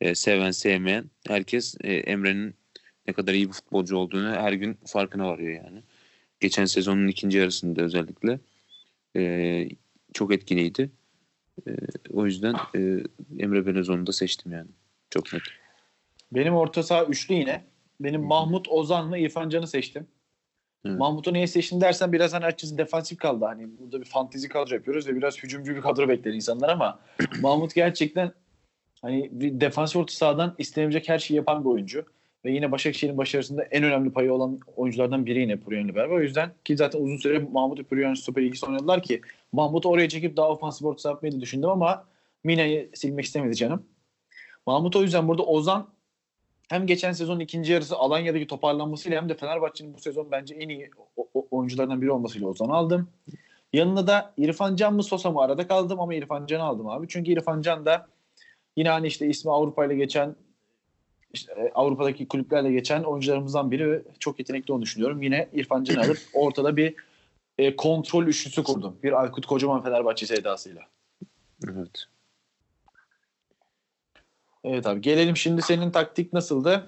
E, 0.00 0.14
seven 0.14 0.50
sevmeyen 0.50 1.10
herkes 1.26 1.76
e, 1.80 1.94
Emre'nin 1.94 2.54
ne 3.06 3.12
kadar 3.12 3.34
iyi 3.34 3.48
bir 3.48 3.52
futbolcu 3.52 3.96
olduğunu 3.96 4.30
her 4.30 4.52
gün 4.52 4.78
farkına 4.86 5.28
varıyor 5.28 5.64
yani. 5.64 5.82
Geçen 6.40 6.64
sezonun 6.64 7.08
ikinci 7.08 7.38
yarısında 7.38 7.82
özellikle 7.82 8.38
e, 9.16 9.68
çok 10.14 10.34
etkiliydi. 10.34 10.90
E, 11.66 11.70
o 12.12 12.26
yüzden 12.26 12.54
e, 12.74 13.02
Emre 13.38 13.66
Belözoğlu'nu 13.66 14.06
da 14.06 14.12
seçtim 14.12 14.52
yani. 14.52 14.68
Çok 15.10 15.32
net. 15.32 15.42
Benim 16.32 16.54
orta 16.54 16.82
saha 16.82 17.04
üçlü 17.04 17.34
yine. 17.34 17.64
Benim 18.00 18.22
Mahmut 18.22 18.68
Ozan'la 18.68 19.18
İrfan 19.18 19.48
Can'ı 19.48 19.66
seçtim. 19.66 20.06
Evet. 20.86 20.98
Mahmut'u 20.98 21.32
niye 21.32 21.46
seçtim 21.46 21.80
dersen 21.80 22.12
biraz 22.12 22.32
hani 22.34 22.44
açıkçası 22.44 22.78
defansif 22.78 23.18
kaldı. 23.18 23.44
Hani 23.44 23.68
burada 23.80 24.00
bir 24.00 24.06
fantezi 24.06 24.48
kadro 24.48 24.74
yapıyoruz 24.74 25.06
ve 25.06 25.16
biraz 25.16 25.38
hücumcu 25.38 25.76
bir 25.76 25.80
kadro 25.80 26.08
bekler 26.08 26.32
insanlar 26.32 26.68
ama 26.68 26.98
Mahmut 27.40 27.74
gerçekten 27.74 28.32
hani 29.02 29.28
bir 29.32 29.60
defansif 29.60 29.96
orta 29.96 30.14
sahadan 30.14 30.54
istenebilecek 30.58 31.08
her 31.08 31.18
şeyi 31.18 31.36
yapan 31.36 31.64
bir 31.64 31.68
oyuncu. 31.68 32.04
Ve 32.44 32.52
yine 32.52 32.72
Başakşehir'in 32.72 33.18
başarısında 33.18 33.62
en 33.62 33.84
önemli 33.84 34.10
payı 34.10 34.32
olan 34.32 34.58
oyunculardan 34.76 35.26
biri 35.26 35.40
yine 35.40 35.56
Puryan'la 35.56 35.94
beraber. 35.94 36.16
O 36.16 36.20
yüzden 36.20 36.50
ki 36.64 36.76
zaten 36.76 37.00
uzun 37.00 37.16
süre 37.16 37.38
Mahmut 37.38 37.78
ve 37.78 37.82
Puryan 37.82 38.14
stoper 38.14 38.42
ilgisi 38.42 38.66
oynadılar 38.66 39.02
ki 39.02 39.20
Mahmut'u 39.52 39.88
oraya 39.88 40.08
çekip 40.08 40.36
daha 40.36 40.48
ofansif 40.50 40.86
orta 40.86 40.98
saha 40.98 41.12
yapmayı 41.12 41.40
düşündüm 41.40 41.70
ama 41.70 42.04
Mina'yı 42.44 42.90
silmek 42.94 43.24
istemedi 43.24 43.56
canım. 43.56 43.82
Mahmut 44.66 44.96
o 44.96 45.02
yüzden 45.02 45.28
burada 45.28 45.42
Ozan 45.42 45.88
hem 46.68 46.86
geçen 46.86 47.12
sezonun 47.12 47.40
ikinci 47.40 47.72
yarısı 47.72 47.96
Alanya'daki 47.96 48.46
toparlanmasıyla 48.46 49.20
hem 49.22 49.28
de 49.28 49.34
Fenerbahçe'nin 49.34 49.94
bu 49.94 49.98
sezon 50.00 50.30
bence 50.30 50.54
en 50.54 50.68
iyi 50.68 50.90
o- 51.16 51.28
o- 51.34 51.46
oyunculardan 51.50 52.02
biri 52.02 52.10
olmasıyla 52.10 52.48
Ozan'ı 52.48 52.74
aldım. 52.74 53.08
Yanına 53.72 54.06
da 54.06 54.34
İrfan 54.36 54.76
Can 54.76 54.94
mı 54.94 55.02
Sosa 55.02 55.30
mı 55.30 55.40
arada 55.40 55.66
kaldım 55.68 56.00
ama 56.00 56.14
İrfan 56.14 56.46
Can'ı 56.46 56.62
aldım 56.62 56.88
abi. 56.88 57.06
Çünkü 57.08 57.30
İrfan 57.32 57.62
Can 57.62 57.86
da 57.86 58.06
yine 58.76 58.88
hani 58.88 59.06
işte 59.06 59.26
ismi 59.26 59.50
Avrupa 59.52 59.84
ile 59.86 59.94
geçen 59.96 60.36
işte 61.32 61.52
e, 61.52 61.70
Avrupa'daki 61.74 62.28
kulüplerle 62.28 62.72
geçen 62.72 63.02
oyuncularımızdan 63.02 63.70
biri 63.70 63.90
ve 63.92 64.02
çok 64.18 64.38
yetenekli 64.38 64.72
olduğunu 64.72 64.82
düşünüyorum. 64.82 65.22
Yine 65.22 65.48
İrfan 65.52 65.84
Can'ı 65.84 66.00
alıp 66.00 66.18
ortada 66.32 66.76
bir 66.76 66.94
e, 67.58 67.76
kontrol 67.76 68.24
üçlüsü 68.26 68.62
kurdum. 68.64 68.96
Bir 69.02 69.20
Aykut 69.22 69.46
Kocaman 69.46 69.82
Fenerbahçe 69.82 70.34
edasıyla. 70.34 70.82
Evet. 71.64 72.04
Evet 74.66 74.86
abi 74.86 75.00
gelelim 75.00 75.36
şimdi 75.36 75.62
senin 75.62 75.90
taktik 75.90 76.32
nasıldı? 76.32 76.86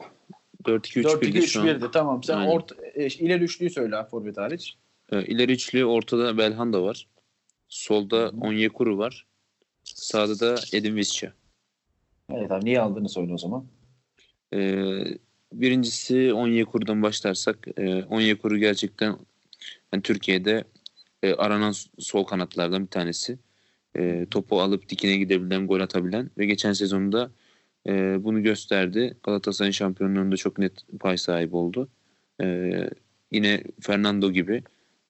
4-2-3-1'de 0.64 1.42
şu 1.42 1.60
an. 1.60 1.66
4-2-3-1'di 1.66 1.90
tamam. 1.90 2.22
Sen 2.22 2.36
Aynen. 2.36 2.50
orta, 2.50 2.74
e, 2.94 3.06
ileri 3.06 3.44
üçlüyü 3.44 3.70
söyle 3.70 3.96
forvet 4.10 4.36
hariç. 4.36 4.76
Ee, 5.12 5.24
İleri 5.24 5.52
üçlü 5.52 5.84
ortada 5.84 6.38
Belhanda 6.38 6.82
var. 6.82 7.06
Solda 7.68 8.32
Onyekuru 8.40 8.98
var. 8.98 9.26
Sağda 9.84 10.40
da 10.40 10.60
Edin 10.72 10.96
Visca. 10.96 11.32
Evet 12.32 12.52
abi 12.52 12.64
niye 12.64 12.80
aldığını 12.80 13.08
söyle 13.08 13.32
o 13.32 13.38
zaman. 13.38 13.64
Ee, 14.54 15.04
birincisi 15.52 16.32
Onyekuru'dan 16.32 17.02
başlarsak 17.02 17.68
e, 17.76 18.04
Onyekuru 18.04 18.58
gerçekten 18.58 19.16
yani 19.92 20.02
Türkiye'de 20.02 20.64
e, 21.22 21.34
aranan 21.34 21.74
sol 21.98 22.24
kanatlardan 22.24 22.82
bir 22.82 22.90
tanesi. 22.90 23.38
E, 23.96 24.26
topu 24.30 24.60
alıp 24.60 24.88
dikine 24.88 25.16
gidebilen, 25.16 25.66
gol 25.66 25.80
atabilen 25.80 26.30
ve 26.38 26.46
geçen 26.46 26.72
sezonda 26.72 27.30
e, 27.88 28.24
bunu 28.24 28.42
gösterdi. 28.42 29.14
Galatasaray'ın 29.22 29.72
şampiyonluğunda 29.72 30.36
çok 30.36 30.58
net 30.58 30.72
pay 31.00 31.18
sahibi 31.18 31.56
oldu. 31.56 31.88
E, 32.42 32.70
yine 33.32 33.62
Fernando 33.80 34.32
gibi 34.32 34.62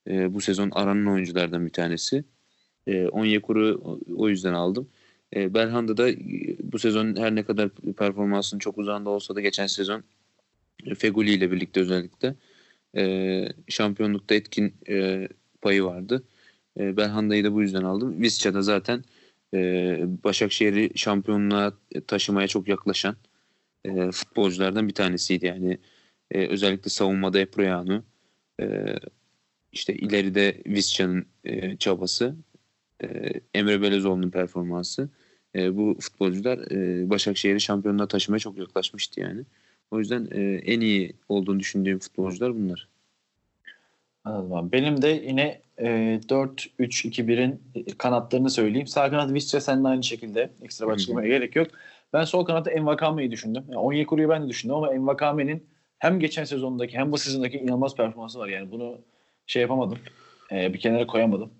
e, 0.08 0.34
bu 0.34 0.40
sezon 0.40 0.70
aranan 0.70 1.06
oyunculardan 1.06 1.66
bir 1.66 1.72
tanesi. 1.72 2.24
E, 2.86 3.08
Onyekuru 3.08 3.98
o- 4.16 4.28
yüzden 4.28 4.52
aldım. 4.52 4.88
E, 5.36 5.54
Belhanda 5.54 5.96
da 5.96 6.10
e, 6.10 6.16
bu 6.62 6.78
sezon 6.78 7.16
her 7.16 7.34
ne 7.34 7.42
kadar 7.42 7.68
performansının 7.98 8.58
çok 8.58 8.78
uzağında 8.78 9.10
olsa 9.10 9.34
da 9.34 9.40
geçen 9.40 9.66
sezon 9.66 10.04
e, 10.86 10.94
Feguli 10.94 11.30
ile 11.30 11.50
birlikte 11.50 11.80
özellikle 11.80 12.34
e, 12.96 13.48
şampiyonlukta 13.68 14.34
etkin 14.34 14.74
e, 14.88 15.28
payı 15.62 15.84
vardı. 15.84 16.22
E, 16.80 16.96
Belhanda'yı 16.96 17.44
da 17.44 17.54
bu 17.54 17.62
yüzden 17.62 17.82
aldım. 17.82 18.22
Visca'da 18.22 18.62
zaten 18.62 19.04
e, 19.54 20.00
Başakşehir'i 20.24 20.98
şampiyonluğa 20.98 21.72
taşımaya 22.06 22.48
çok 22.48 22.68
yaklaşan 22.68 23.16
e, 23.84 24.10
futbolculardan 24.10 24.88
bir 24.88 24.94
tanesiydi. 24.94 25.46
Yani 25.46 25.78
e, 26.30 26.46
özellikle 26.46 26.90
savunmada 26.90 27.38
Eproyanu, 27.40 28.04
e, 28.60 28.96
işte 29.72 29.94
ileride 29.94 30.62
Visca'nın 30.66 31.26
e, 31.44 31.76
çabası, 31.76 32.36
e, 33.02 33.06
Emre 33.54 33.82
Belezoğlu'nun 33.82 34.30
performansı. 34.30 35.10
E, 35.54 35.76
bu 35.76 35.96
futbolcular 36.00 36.58
e, 36.72 37.10
Başakşehir'i 37.10 37.60
şampiyonluğa 37.60 38.08
taşımaya 38.08 38.38
çok 38.38 38.58
yaklaşmıştı 38.58 39.20
yani. 39.20 39.44
O 39.90 39.98
yüzden 39.98 40.28
e, 40.30 40.40
en 40.54 40.80
iyi 40.80 41.12
olduğunu 41.28 41.60
düşündüğüm 41.60 41.98
futbolcular 41.98 42.54
bunlar. 42.54 42.88
Anladım 44.24 44.52
abi. 44.52 44.72
Benim 44.72 45.02
de 45.02 45.08
yine 45.08 45.62
e, 45.78 45.86
4-3-2-1'in 46.28 47.62
kanatlarını 47.98 48.50
söyleyeyim. 48.50 48.86
Sağ 48.86 49.10
kanat 49.10 49.32
Visca 49.32 49.60
sen 49.60 49.84
de 49.84 49.88
aynı 49.88 50.02
şekilde. 50.04 50.50
Ekstra 50.62 50.86
açıklamaya 50.92 51.28
gerek 51.28 51.56
yok. 51.56 51.66
Ben 52.12 52.24
sol 52.24 52.44
kanatta 52.44 52.70
Envakame'yi 52.70 53.30
düşündüm. 53.30 53.64
Yani 53.68 53.78
Onyekuru'yu 53.78 54.28
ben 54.28 54.44
de 54.44 54.48
düşündüm 54.48 54.76
ama 54.76 54.94
Envakame'nin 54.94 55.66
hem 55.98 56.20
geçen 56.20 56.44
sezondaki 56.44 56.98
hem 56.98 57.12
bu 57.12 57.18
sezondaki 57.18 57.58
inanılmaz 57.58 57.96
performansı 57.96 58.38
var. 58.38 58.48
Yani 58.48 58.70
bunu 58.70 58.98
şey 59.46 59.62
yapamadım. 59.62 59.98
e, 60.52 60.72
bir 60.74 60.78
kenara 60.78 61.06
koyamadım. 61.06 61.50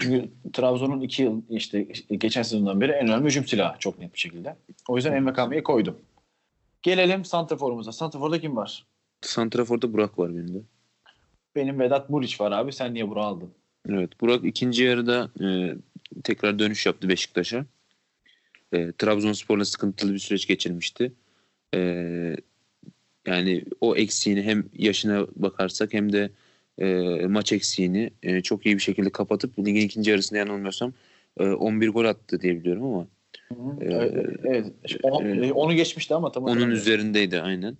Çünkü 0.00 0.28
Trabzon'un 0.52 1.00
iki 1.00 1.22
yıl 1.22 1.42
işte 1.50 1.82
geçen 2.10 2.42
sezondan 2.42 2.80
beri 2.80 2.92
en 2.92 3.08
önemli 3.08 3.26
hücum 3.26 3.46
silahı 3.46 3.78
çok 3.78 3.98
net 3.98 4.14
bir 4.14 4.18
şekilde. 4.18 4.56
O 4.88 4.96
yüzden 4.96 5.12
Envakame'yi 5.12 5.62
koydum. 5.62 5.98
Gelelim 6.82 7.24
Santrafor'umuza. 7.24 7.92
Santrafor'da 7.92 8.40
kim 8.40 8.56
var? 8.56 8.86
Santrafor'da 9.20 9.92
Burak 9.92 10.18
var 10.18 10.30
benim 10.34 10.54
de. 10.54 10.58
Benim 11.54 11.80
Vedat 11.80 12.10
Muriç 12.10 12.40
var 12.40 12.52
abi. 12.52 12.72
Sen 12.72 12.94
niye 12.94 13.08
Burak'ı 13.08 13.26
aldın? 13.26 13.50
Evet. 13.88 14.20
Burak 14.20 14.44
ikinci 14.44 14.84
yarıda 14.84 15.30
e, 15.40 15.74
tekrar 16.24 16.58
dönüş 16.58 16.86
yaptı 16.86 17.08
Beşiktaş'a. 17.08 17.66
E, 18.72 18.92
Trabzonspor'la 18.92 19.64
sıkıntılı 19.64 20.14
bir 20.14 20.18
süreç 20.18 20.46
geçirmişti. 20.46 21.12
E, 21.74 21.80
yani 23.26 23.64
o 23.80 23.96
eksiğini 23.96 24.42
hem 24.42 24.64
yaşına 24.74 25.26
bakarsak 25.36 25.92
hem 25.92 26.12
de 26.12 26.30
e, 26.78 26.86
maç 27.26 27.52
eksiğini 27.52 28.10
e, 28.22 28.40
çok 28.40 28.66
iyi 28.66 28.74
bir 28.74 28.82
şekilde 28.82 29.10
kapatıp 29.10 29.58
ligin 29.58 29.80
ikinci 29.86 30.10
yarısında 30.10 30.38
yanılmıyorsam 30.38 30.92
e, 31.40 31.44
11 31.44 31.88
gol 31.88 32.04
attı 32.04 32.40
diye 32.40 32.60
biliyorum 32.60 32.84
ama 32.84 33.06
Hı, 33.52 33.84
Ee, 33.84 33.94
evet. 33.94 34.36
evet. 34.44 34.66
On- 35.02 35.24
evet. 35.24 35.52
Onu 35.54 35.74
geçmişti 35.74 36.14
ama 36.14 36.32
tam 36.32 36.44
onun 36.44 36.70
üzerindeydi 36.70 37.40
aynen. 37.40 37.76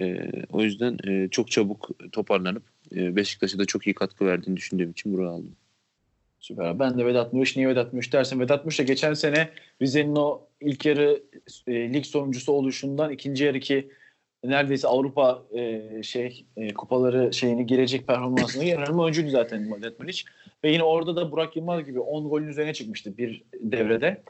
E, 0.00 0.30
o 0.52 0.62
yüzden 0.62 0.98
e, 1.08 1.28
çok 1.28 1.50
çabuk 1.50 1.90
toparlanıp 2.12 2.62
e, 2.62 2.73
Beşiktaş'a 2.96 3.58
da 3.58 3.64
çok 3.64 3.86
iyi 3.86 3.94
katkı 3.94 4.26
verdiğini 4.26 4.56
düşündüğüm 4.56 4.90
için 4.90 5.12
Burak'ı 5.12 5.30
aldım. 5.30 5.56
Süper. 6.40 6.78
Ben 6.78 6.98
de 6.98 7.06
Vedat 7.06 7.32
Muriç. 7.32 7.56
Niye 7.56 7.68
Vedat 7.68 7.92
Muriç 7.92 8.12
dersin? 8.12 8.40
Vedat 8.40 8.64
Muriç 8.64 8.78
de 8.78 8.82
geçen 8.82 9.14
sene 9.14 9.48
Rize'nin 9.82 10.16
o 10.16 10.40
ilk 10.60 10.86
yarı 10.86 11.22
e, 11.66 11.92
lig 11.92 12.04
sonuncusu 12.04 12.52
oluşundan 12.52 13.10
ikinci 13.10 13.44
yarı 13.44 13.60
ki 13.60 13.90
neredeyse 14.44 14.88
Avrupa 14.88 15.42
e, 15.54 15.82
şey 16.02 16.44
e, 16.56 16.74
kupaları 16.74 17.34
şeyini 17.34 17.66
girecek 17.66 18.06
performansını 18.06 18.64
en 18.64 18.78
önemli 18.78 19.00
oyuncuydu 19.00 19.30
zaten 19.30 19.72
Vedat 19.76 20.00
Muriç. 20.00 20.24
Ve 20.64 20.72
yine 20.72 20.82
orada 20.82 21.16
da 21.16 21.32
Burak 21.32 21.56
Yılmaz 21.56 21.84
gibi 21.84 22.00
10 22.00 22.28
golün 22.28 22.48
üzerine 22.48 22.74
çıkmıştı 22.74 23.18
bir 23.18 23.42
devrede. 23.60 24.22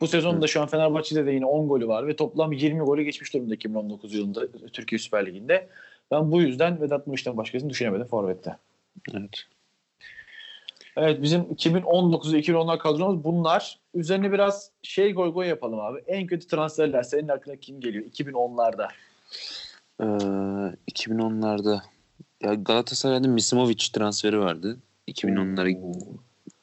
Bu 0.00 0.06
sezonda 0.06 0.46
şu 0.46 0.60
an 0.60 0.66
Fenerbahçe'de 0.66 1.26
de 1.26 1.30
yine 1.30 1.46
10 1.46 1.68
golü 1.68 1.88
var 1.88 2.06
ve 2.06 2.16
toplam 2.16 2.52
20 2.52 2.80
golü 2.80 3.02
geçmiş 3.02 3.34
durumda 3.34 3.54
2019 3.54 4.14
yılında 4.14 4.48
Türkiye 4.72 4.98
Süper 4.98 5.26
Ligi'nde. 5.26 5.68
Ben 6.10 6.32
bu 6.32 6.42
yüzden 6.42 6.80
Vedat 6.80 7.06
Muriç'ten 7.06 7.36
başkasını 7.36 7.70
düşünemedim 7.70 8.06
Forvet'te. 8.06 8.56
Evet. 9.14 9.46
Evet 10.96 11.22
bizim 11.22 11.42
2019 11.42 12.34
ve 12.34 12.40
2010'lar 12.40 12.78
kadromuz 12.78 13.24
bunlar. 13.24 13.78
Üzerine 13.94 14.32
biraz 14.32 14.70
şey 14.82 15.12
goy 15.12 15.32
goy 15.32 15.46
yapalım 15.46 15.80
abi. 15.80 15.98
En 16.06 16.26
kötü 16.26 16.46
transferler 16.46 17.02
senin 17.02 17.28
aklına 17.28 17.56
kim 17.56 17.80
geliyor 17.80 18.04
2010'larda? 18.04 18.88
Ee, 20.00 20.04
2010'larda 20.92 21.80
ya 22.42 22.54
Galatasaray'da 22.54 23.28
Misimovic 23.28 23.92
transferi 23.92 24.38
vardı. 24.38 24.78
2010'lara 25.08 25.94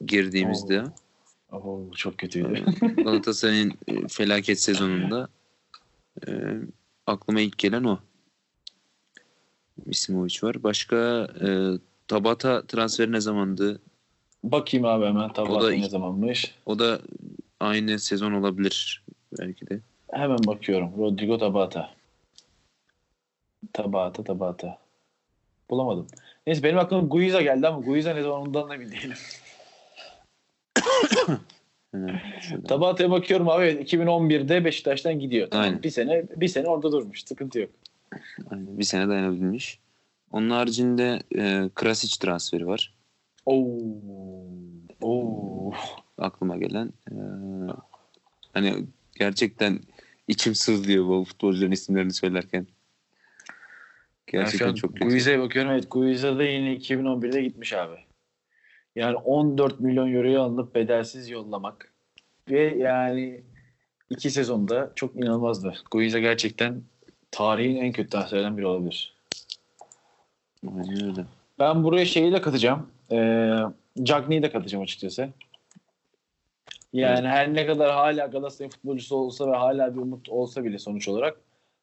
girdiğimizde. 0.06 0.84
Oo, 1.52 1.80
çok 1.96 2.18
kötüydü. 2.18 2.64
Galatasaray'ın 3.04 3.72
e, 3.88 4.08
felaket 4.08 4.60
sezonunda 4.60 5.28
e, 6.26 6.30
aklıma 7.06 7.40
ilk 7.40 7.58
gelen 7.58 7.84
o. 7.84 7.98
Misimovic 9.86 10.38
var. 10.42 10.62
Başka 10.62 11.28
e, 11.46 11.48
Tabata 12.08 12.66
transferi 12.66 13.12
ne 13.12 13.20
zamandı? 13.20 13.80
Bakayım 14.44 14.86
abi 14.86 15.06
hemen 15.06 15.28
O 15.28 15.32
tabağı 15.32 15.62
da- 15.62 15.70
ne 15.70 15.88
zamanmış. 15.88 16.54
O 16.66 16.78
da 16.78 17.00
aynı 17.60 17.98
sezon 17.98 18.32
olabilir 18.32 19.02
belki 19.40 19.66
de. 19.68 19.80
Hemen 20.12 20.38
bakıyorum. 20.46 20.92
Rodrigo 20.98 21.38
Tabata. 21.38 21.90
Tabata 23.72 24.24
Tabata. 24.24 24.78
Bulamadım. 25.70 26.06
Neyse 26.46 26.62
benim 26.62 26.78
aklıma 26.78 27.02
Guiza 27.02 27.42
geldi 27.42 27.68
ama 27.68 27.80
Guiza 27.80 28.14
ne 28.14 28.22
zaman 28.22 28.40
ondan 28.40 28.70
da 28.70 28.76
şuradan. 32.40 32.64
Tabata'ya 32.68 33.10
bakıyorum 33.10 33.48
abi 33.48 33.64
evet, 33.64 33.92
2011'de 33.94 34.64
Beşiktaş'tan 34.64 35.18
gidiyor. 35.18 35.48
Tamam, 35.50 35.64
Aynen. 35.64 35.82
Bir 35.82 35.90
sene 35.90 36.24
bir 36.36 36.48
sene 36.48 36.68
orada 36.68 36.92
durmuş. 36.92 37.24
Sıkıntı 37.24 37.58
yok. 37.58 37.70
Aynen, 38.50 38.78
bir 38.78 38.84
sene 38.84 39.08
dayanabilmiş. 39.08 39.78
Onun 40.30 40.50
haricinde 40.50 41.20
e, 41.34 41.70
Krasic 41.74 42.16
transferi 42.20 42.66
var. 42.66 42.94
Oo. 43.46 43.78
Oo. 45.00 45.72
aklıma 46.18 46.56
gelen. 46.56 46.92
Ee, 47.10 47.14
hani 48.52 48.84
gerçekten 49.18 49.80
içim 50.28 50.54
sızlıyor 50.54 51.06
bu 51.06 51.24
futbolcuların 51.24 51.72
isimlerini 51.72 52.12
söylerken. 52.12 52.66
Gerçekten 54.26 54.74
çok 54.74 54.92
kötü. 54.92 55.08
Guiza'ya 55.08 55.40
bakıyorum. 55.40 55.70
Evet 55.70 55.90
Guiza 55.90 56.38
da 56.38 56.44
yine 56.44 56.76
2011'de 56.76 57.42
gitmiş 57.42 57.72
abi. 57.72 57.96
Yani 58.96 59.16
14 59.16 59.80
milyon 59.80 60.12
euroya 60.12 60.40
alınıp 60.40 60.74
bedelsiz 60.74 61.30
yollamak. 61.30 61.92
Ve 62.50 62.74
yani 62.78 63.42
iki 64.10 64.30
sezonda 64.30 64.92
çok 64.94 65.16
inanılmazdı. 65.16 65.74
Guiza 65.90 66.18
gerçekten 66.18 66.82
tarihin 67.30 67.76
en 67.76 67.92
kötü 67.92 68.10
transferlerinden 68.10 68.58
biri 68.58 68.66
olabilir. 68.66 69.14
Öyle. 71.02 71.24
Ben 71.58 71.84
buraya 71.84 72.06
şeyi 72.06 72.32
de 72.32 72.40
katacağım. 72.40 72.90
Ee, 73.12 73.58
Cagney'i 74.02 74.42
de 74.42 74.50
katacağım 74.50 74.84
açıkçası. 74.84 75.28
Yani 76.92 77.28
her 77.28 77.54
ne 77.54 77.66
kadar 77.66 77.92
hala 77.92 78.26
Galatasaray 78.26 78.70
futbolcusu 78.70 79.16
olsa 79.16 79.52
ve 79.52 79.56
hala 79.56 79.94
bir 79.94 80.00
umut 80.00 80.28
olsa 80.28 80.64
bile 80.64 80.78
sonuç 80.78 81.08
olarak 81.08 81.40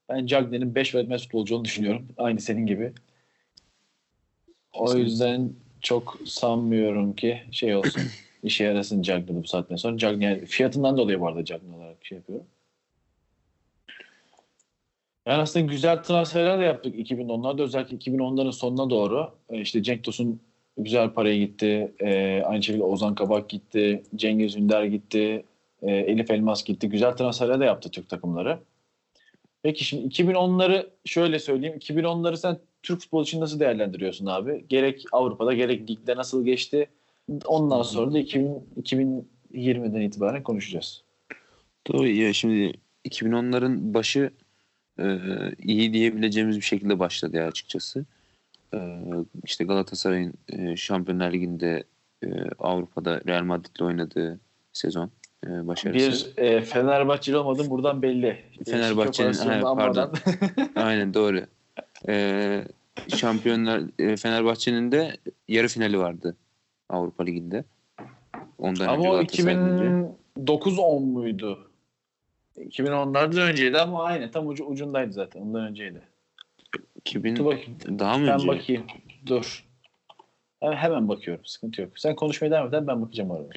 ben 0.10 0.26
Cagney'in 0.26 0.76
5 0.76 0.96
vermez 0.96 1.24
futbolcu 1.24 1.56
olduğunu 1.56 1.66
düşünüyorum. 1.66 2.08
Aynı 2.18 2.40
senin 2.40 2.66
gibi. 2.66 2.94
O 4.74 4.94
yüzden 4.94 5.54
çok 5.82 6.18
sanmıyorum 6.26 7.14
ki 7.14 7.42
şey 7.52 7.76
olsun. 7.76 8.02
işe 8.44 8.64
yarasın 8.64 9.02
Cagney'de 9.02 9.44
bu 9.44 9.48
saatten 9.48 9.76
sonra. 9.76 9.98
Cagney 9.98 10.46
fiyatından 10.46 10.98
dolayı 10.98 11.20
bu 11.20 11.28
arada 11.28 11.46
Cagney 11.46 11.76
olarak 11.76 12.06
şey 12.06 12.18
yapıyorum. 12.18 12.46
Yani 15.26 15.42
aslında 15.42 15.66
güzel 15.66 16.04
transferler 16.04 16.60
de 16.60 16.64
yaptık 16.64 16.96
2010'larda. 16.96 17.62
Özellikle 17.62 17.98
2010'ların 17.98 18.52
sonuna 18.52 18.90
doğru. 18.90 19.32
E, 19.50 19.62
işte 19.62 19.84
Cenk 19.84 20.04
Tosun 20.04 20.40
güzel 20.78 21.10
paraya 21.10 21.38
gitti. 21.38 21.94
E, 22.00 22.42
aynı 22.46 22.64
şekilde 22.64 22.84
Ozan 22.84 23.16
Kabak 23.16 23.50
gitti. 23.50 24.04
Cengiz 24.16 24.56
Ünder 24.56 24.84
gitti. 24.84 25.46
E, 25.82 25.92
Elif 25.92 26.32
Elmas 26.32 26.64
gitti. 26.64 26.90
Güzel 26.90 27.12
transferler 27.12 27.60
de 27.60 27.66
yaptı 27.66 27.92
Türk 27.92 28.10
takımları. 28.10 28.60
Peki 29.64 29.84
şimdi 29.84 30.08
2010'ları 30.08 30.90
şöyle 31.06 31.40
söyleyeyim. 31.40 31.78
2010'ları 31.78 32.38
sen 32.38 32.58
Türk 32.84 33.02
futbolu 33.02 33.24
için 33.24 33.42
nasıl 33.42 33.60
değerlendiriyorsun 33.60 34.26
abi? 34.26 34.66
Gerek 34.70 35.06
Avrupa'da 35.12 35.54
gerek 35.54 35.90
ligde 35.90 36.16
nasıl 36.16 36.46
geçti? 36.46 36.90
Ondan 37.46 37.82
sonra 37.82 38.14
da 38.14 38.20
2000, 38.20 38.68
2020'den 38.82 40.02
itibaren 40.02 40.44
konuşacağız. 40.44 41.04
Doğru 41.88 42.08
ya 42.08 42.34
şimdi 42.34 42.74
2010'ların 43.10 43.94
başı 43.94 44.32
e, 45.00 45.18
iyi 45.64 45.94
diyebileceğimiz 45.94 46.58
bir 46.58 46.62
şekilde 46.62 47.00
başladı 47.00 47.38
ya 47.38 47.48
açıkçası. 47.48 48.06
E, 48.74 49.00
işte 49.44 49.64
Galatasaray'ın 49.64 50.34
e, 50.50 50.76
Şampiyonlar 50.76 51.32
Ligi'nde 51.32 51.84
e, 52.24 52.28
Avrupa'da 52.60 53.22
Real 53.28 53.44
Madrid'le 53.44 53.82
oynadığı 53.82 54.40
sezon 54.74 55.12
e, 55.48 55.68
başarısı. 55.68 56.38
Bir 56.38 56.44
e, 56.44 56.62
Fenerbahçeli 56.62 57.38
olmadım 57.38 57.70
buradan 57.70 58.02
belli. 58.02 58.42
Fenerbahçe'nin 58.66 59.32
Şike 59.32 59.50
he, 59.50 59.62
pardon. 59.62 60.14
Aynen 60.76 61.14
doğru. 61.14 61.42
E, 62.08 62.64
Şampiyonlar 63.08 63.82
e, 64.00 64.18
Fenerbahçe'nin 64.18 64.92
de 64.92 65.18
yarı 65.48 65.68
finali 65.68 66.00
vardı 66.00 66.36
Avrupa 66.90 67.24
Ligi'nde. 67.24 67.64
Ondan 68.58 68.88
Ama 68.88 69.04
o 69.04 69.12
Galatasaray'dan 69.12 69.70
önce. 69.70 70.14
2009-10 70.38 71.00
muydu? 71.00 71.72
2010'lardan 72.58 73.42
önceydi 73.42 73.78
ama 73.80 74.04
aynı 74.04 74.32
tam 74.32 74.48
ucu, 74.48 74.66
ucundaydı 74.66 75.14
zaten. 75.14 75.42
Ondan 75.42 75.66
önceydi. 75.68 76.02
2000 76.96 77.36
Dur 77.36 77.46
bakayım. 77.46 77.78
daha 78.00 78.18
mı 78.18 78.28
Ben 78.28 78.34
önce? 78.36 78.48
bakayım. 78.48 78.86
Dur. 79.26 79.66
Ben 80.62 80.72
hemen 80.74 81.10
bakıyorum. 81.10 81.46
Sıkıntı 81.46 81.82
yok. 81.82 82.00
Sen 82.00 82.16
konuşmaya 82.16 82.52
devam 82.52 82.68
et. 82.68 82.88
Ben 82.88 83.02
bakacağım 83.02 83.32
orada. 83.32 83.50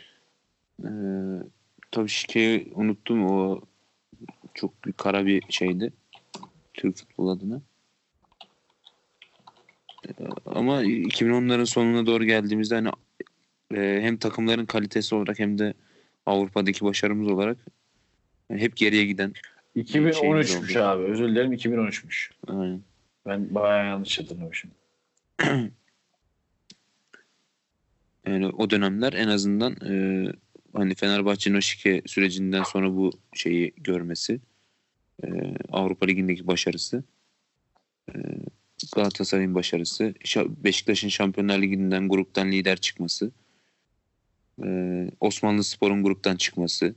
Ee, 0.85 0.89
tabii 1.91 2.09
şikeyi 2.09 2.73
unuttum. 2.75 3.27
O 3.31 3.61
çok 4.55 4.85
bir 4.87 4.93
kara 4.93 5.27
bir 5.27 5.43
şeydi. 5.49 5.93
Türk 6.75 6.97
futbol 6.97 7.29
adına. 7.29 7.61
Ee, 10.09 10.13
ama 10.47 10.83
2010'ların 10.85 11.67
sonuna 11.67 12.07
doğru 12.07 12.25
geldiğimizde 12.25 12.75
hani 12.75 12.91
e, 13.75 14.01
hem 14.03 14.17
takımların 14.17 14.67
kalitesi 14.67 15.15
olarak 15.15 15.39
hem 15.39 15.59
de 15.59 15.75
Avrupa'daki 16.27 16.85
başarımız 16.85 17.29
olarak 17.29 17.57
hep 18.49 18.77
geriye 18.77 19.05
giden. 19.05 19.33
2013'müş 19.77 20.79
oldu. 20.79 20.85
abi. 20.85 21.03
Özür 21.03 21.29
dilerim 21.29 21.53
2013'müş. 21.53 22.31
Aynen. 22.47 22.83
Ben 23.27 23.55
bayağı 23.55 23.87
yanlış 23.87 24.19
hatırlamışım. 24.19 24.71
Yani 28.27 28.47
o 28.47 28.71
dönemler 28.71 29.13
en 29.13 29.29
azından 29.29 29.73
e, 29.87 29.93
hani 30.75 30.95
Fenerbahçe'nin 30.95 31.57
o 31.57 31.61
şike 31.61 32.03
sürecinden 32.07 32.63
sonra 32.63 32.97
bu 32.97 33.13
şeyi 33.35 33.73
görmesi 33.77 34.41
e, 35.25 35.27
Avrupa 35.73 36.07
Ligi'ndeki 36.07 36.47
başarısı 36.47 37.05
e, 38.09 38.13
Galatasaray'ın 38.95 39.55
başarısı 39.55 40.05
Şa- 40.05 40.65
Beşiktaş'ın 40.65 41.09
Şampiyonlar 41.09 41.63
Ligi'nden 41.63 42.09
gruptan 42.09 42.53
lider 42.53 42.77
çıkması 42.77 43.31
e, 44.65 44.69
Osmanlı 45.21 45.65
Spor'un 45.65 46.03
gruptan 46.03 46.37
çıkması 46.37 46.95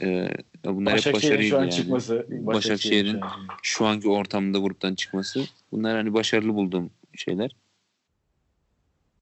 e, 0.00 0.28
bunlar 0.64 0.92
hep 0.92 0.98
Başakşehir'in 0.98 1.14
başarıydı 1.14 1.48
şu 1.48 1.56
an 1.58 1.62
yani. 1.62 1.72
çıkması. 1.72 2.26
Başakşehir'in 2.30 3.12
şu 3.20 3.24
an- 3.26 3.48
şu 3.62 3.86
anki 3.86 4.08
ortamda 4.08 4.58
gruptan 4.58 4.94
çıkması 4.94 5.44
bunlar 5.72 5.96
hani 5.96 6.14
başarılı 6.14 6.54
bulduğum 6.54 6.90
şeyler. 7.14 7.56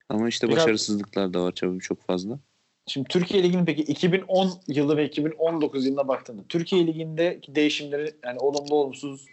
Ama 0.08 0.28
işte 0.28 0.48
Biraz- 0.48 0.56
başarısızlıklar 0.58 1.34
da 1.34 1.42
var 1.42 1.52
tabii 1.52 1.80
çok 1.80 2.02
fazla. 2.02 2.38
Şimdi 2.86 3.08
Türkiye 3.08 3.42
Ligi'nin 3.42 3.64
peki 3.64 3.82
2010 3.82 4.50
yılı 4.68 4.96
ve 4.96 5.04
2019 5.06 5.86
yılına 5.86 6.08
baktığında 6.08 6.42
Türkiye 6.48 6.86
Ligi'ndeki 6.86 7.54
değişimleri 7.54 8.14
yani 8.24 8.38
olumlu 8.38 8.74
olumsuz 8.74 9.26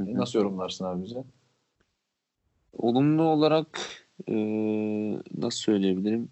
Hı 0.00 0.02
hı. 0.02 0.14
nasıl 0.14 0.38
yorumlarsın 0.38 0.84
abi 0.84 1.04
bize? 1.04 1.24
Olumlu 2.72 3.22
olarak 3.22 3.80
e, 4.28 4.34
nasıl 5.38 5.58
söyleyebilirim? 5.58 6.28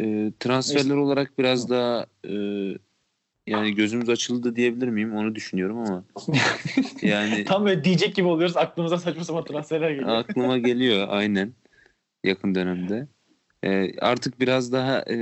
E, 0.00 0.32
transferler 0.40 0.96
olarak 0.96 1.38
biraz 1.38 1.70
daha 1.70 2.06
e, 2.28 2.32
yani 3.46 3.74
gözümüz 3.74 4.08
açıldı 4.08 4.56
diyebilir 4.56 4.88
miyim? 4.88 5.16
Onu 5.16 5.34
düşünüyorum 5.34 5.78
ama 5.78 6.04
yani 7.02 7.44
Tam 7.44 7.64
böyle 7.64 7.84
diyecek 7.84 8.14
gibi 8.14 8.26
oluyoruz. 8.26 8.56
Aklımıza 8.56 8.98
saçma 8.98 9.24
sapan 9.24 9.44
transferler 9.44 9.90
geliyor. 9.90 10.08
aklıma 10.08 10.58
geliyor 10.58 11.06
aynen 11.10 11.52
yakın 12.24 12.54
dönemde. 12.54 13.08
E, 13.62 13.98
artık 13.98 14.40
biraz 14.40 14.72
daha 14.72 15.04
e, 15.10 15.16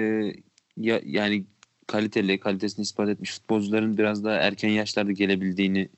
ya, 0.76 1.00
yani 1.04 1.44
kaliteli, 1.86 2.40
kalitesini 2.40 2.82
ispat 2.82 3.08
etmiş 3.08 3.32
futbolcuların 3.32 3.98
biraz 3.98 4.24
daha 4.24 4.34
erken 4.34 4.68
yaşlarda 4.68 5.12
gelebildiğini 5.12 5.88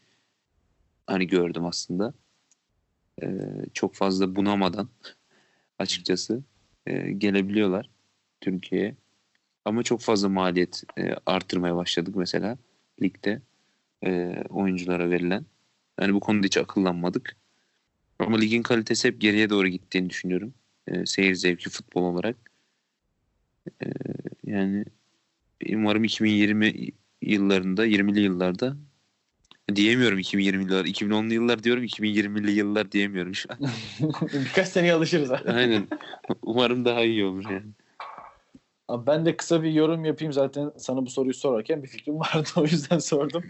hani 1.07 1.27
gördüm 1.27 1.67
aslında. 1.67 2.15
E, 3.23 3.27
çok 3.75 3.95
fazla 3.95 4.37
bunamadan 4.37 4.89
açıkçası 5.79 6.43
e, 6.87 7.13
gelebiliyorlar 7.13 7.91
Türkiye'ye. 8.41 8.97
Ama 9.65 9.83
çok 9.83 10.01
fazla 10.01 10.29
maliyet 10.29 10.83
e, 10.99 11.15
artırmaya 11.27 11.77
başladık 11.77 12.17
mesela 12.17 12.59
ligde 13.03 13.43
e, 14.07 14.43
oyunculara 14.49 15.11
verilen. 15.11 15.47
Yani 16.01 16.15
bu 16.15 16.21
konuda 16.21 16.47
hiç 16.47 16.57
akıllanmadık. 16.57 17.37
Ama 18.19 18.39
ligin 18.39 18.63
kalitesi 18.63 19.09
hep 19.09 19.21
geriye 19.21 19.51
doğru 19.51 19.69
gittiğini 19.69 20.11
düşünüyorum. 20.11 20.55
E, 20.89 21.07
seyir 21.07 21.35
zevki 21.35 21.71
futbol 21.71 22.03
olarak. 22.03 22.37
E, 23.85 23.87
yani 24.45 24.85
umarım 25.73 26.05
2020 26.05 26.75
yıllarında, 27.23 27.87
20'li 27.87 28.21
yıllarda 28.21 28.77
diyemiyorum 29.75 30.19
2020'li 30.19 30.73
yıllar. 30.73 30.85
2010'lu 30.85 31.35
yıllar 31.35 31.63
diyorum, 31.63 31.85
2020'li 31.85 32.51
yıllar 32.51 32.93
diyemiyorum 32.93 33.35
şu 33.35 33.49
an. 33.53 33.59
Birkaç 34.33 34.69
seneye 34.69 34.93
alışırız. 34.93 35.31
Aynen. 35.31 35.89
Umarım 36.43 36.85
daha 36.85 37.05
iyi 37.05 37.25
olur 37.25 37.45
yani. 37.51 37.67
Abi 38.89 39.07
ben 39.07 39.27
de 39.27 39.37
kısa 39.37 39.63
bir 39.63 39.73
yorum 39.73 40.05
yapayım 40.05 40.33
zaten 40.33 40.73
sana 40.77 41.07
bu 41.07 41.11
soruyu 41.11 41.35
sorarken 41.35 41.83
bir 41.83 41.89
fikrim 41.89 42.21
vardı 42.21 42.49
o 42.57 42.63
yüzden 42.63 42.99
sordum. 42.99 43.45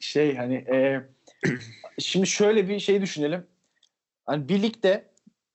Şey 0.00 0.36
hani 0.36 0.54
e, 0.54 1.00
şimdi 1.98 2.26
şöyle 2.26 2.68
bir 2.68 2.78
şey 2.78 3.02
düşünelim. 3.02 3.46
Hani 4.26 4.48
bir 4.48 4.62
ligde 4.62 5.10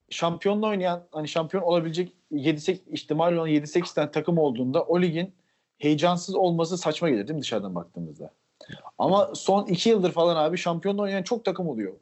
şampiyonla 0.09 0.67
oynayan 0.67 1.07
hani 1.11 1.27
şampiyon 1.27 1.63
olabilecek 1.63 2.13
7 2.31 2.71
ihtimal 2.71 3.33
olan 3.33 3.49
7-8 3.49 3.95
tane 3.95 4.11
takım 4.11 4.37
olduğunda 4.37 4.83
o 4.83 5.01
ligin 5.01 5.33
heyecansız 5.77 6.35
olması 6.35 6.77
saçma 6.77 7.09
gelir 7.09 7.27
değil 7.27 7.35
mi 7.35 7.41
dışarıdan 7.41 7.75
baktığımızda? 7.75 8.33
Ama 8.97 9.31
son 9.35 9.65
2 9.65 9.89
yıldır 9.89 10.11
falan 10.11 10.35
abi 10.35 10.57
şampiyonla 10.57 11.01
oynayan 11.01 11.23
çok 11.23 11.45
takım 11.45 11.67
oluyor. 11.69 11.93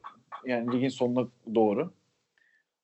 Yani 0.46 0.72
ligin 0.72 0.88
sonuna 0.88 1.28
doğru. 1.54 1.92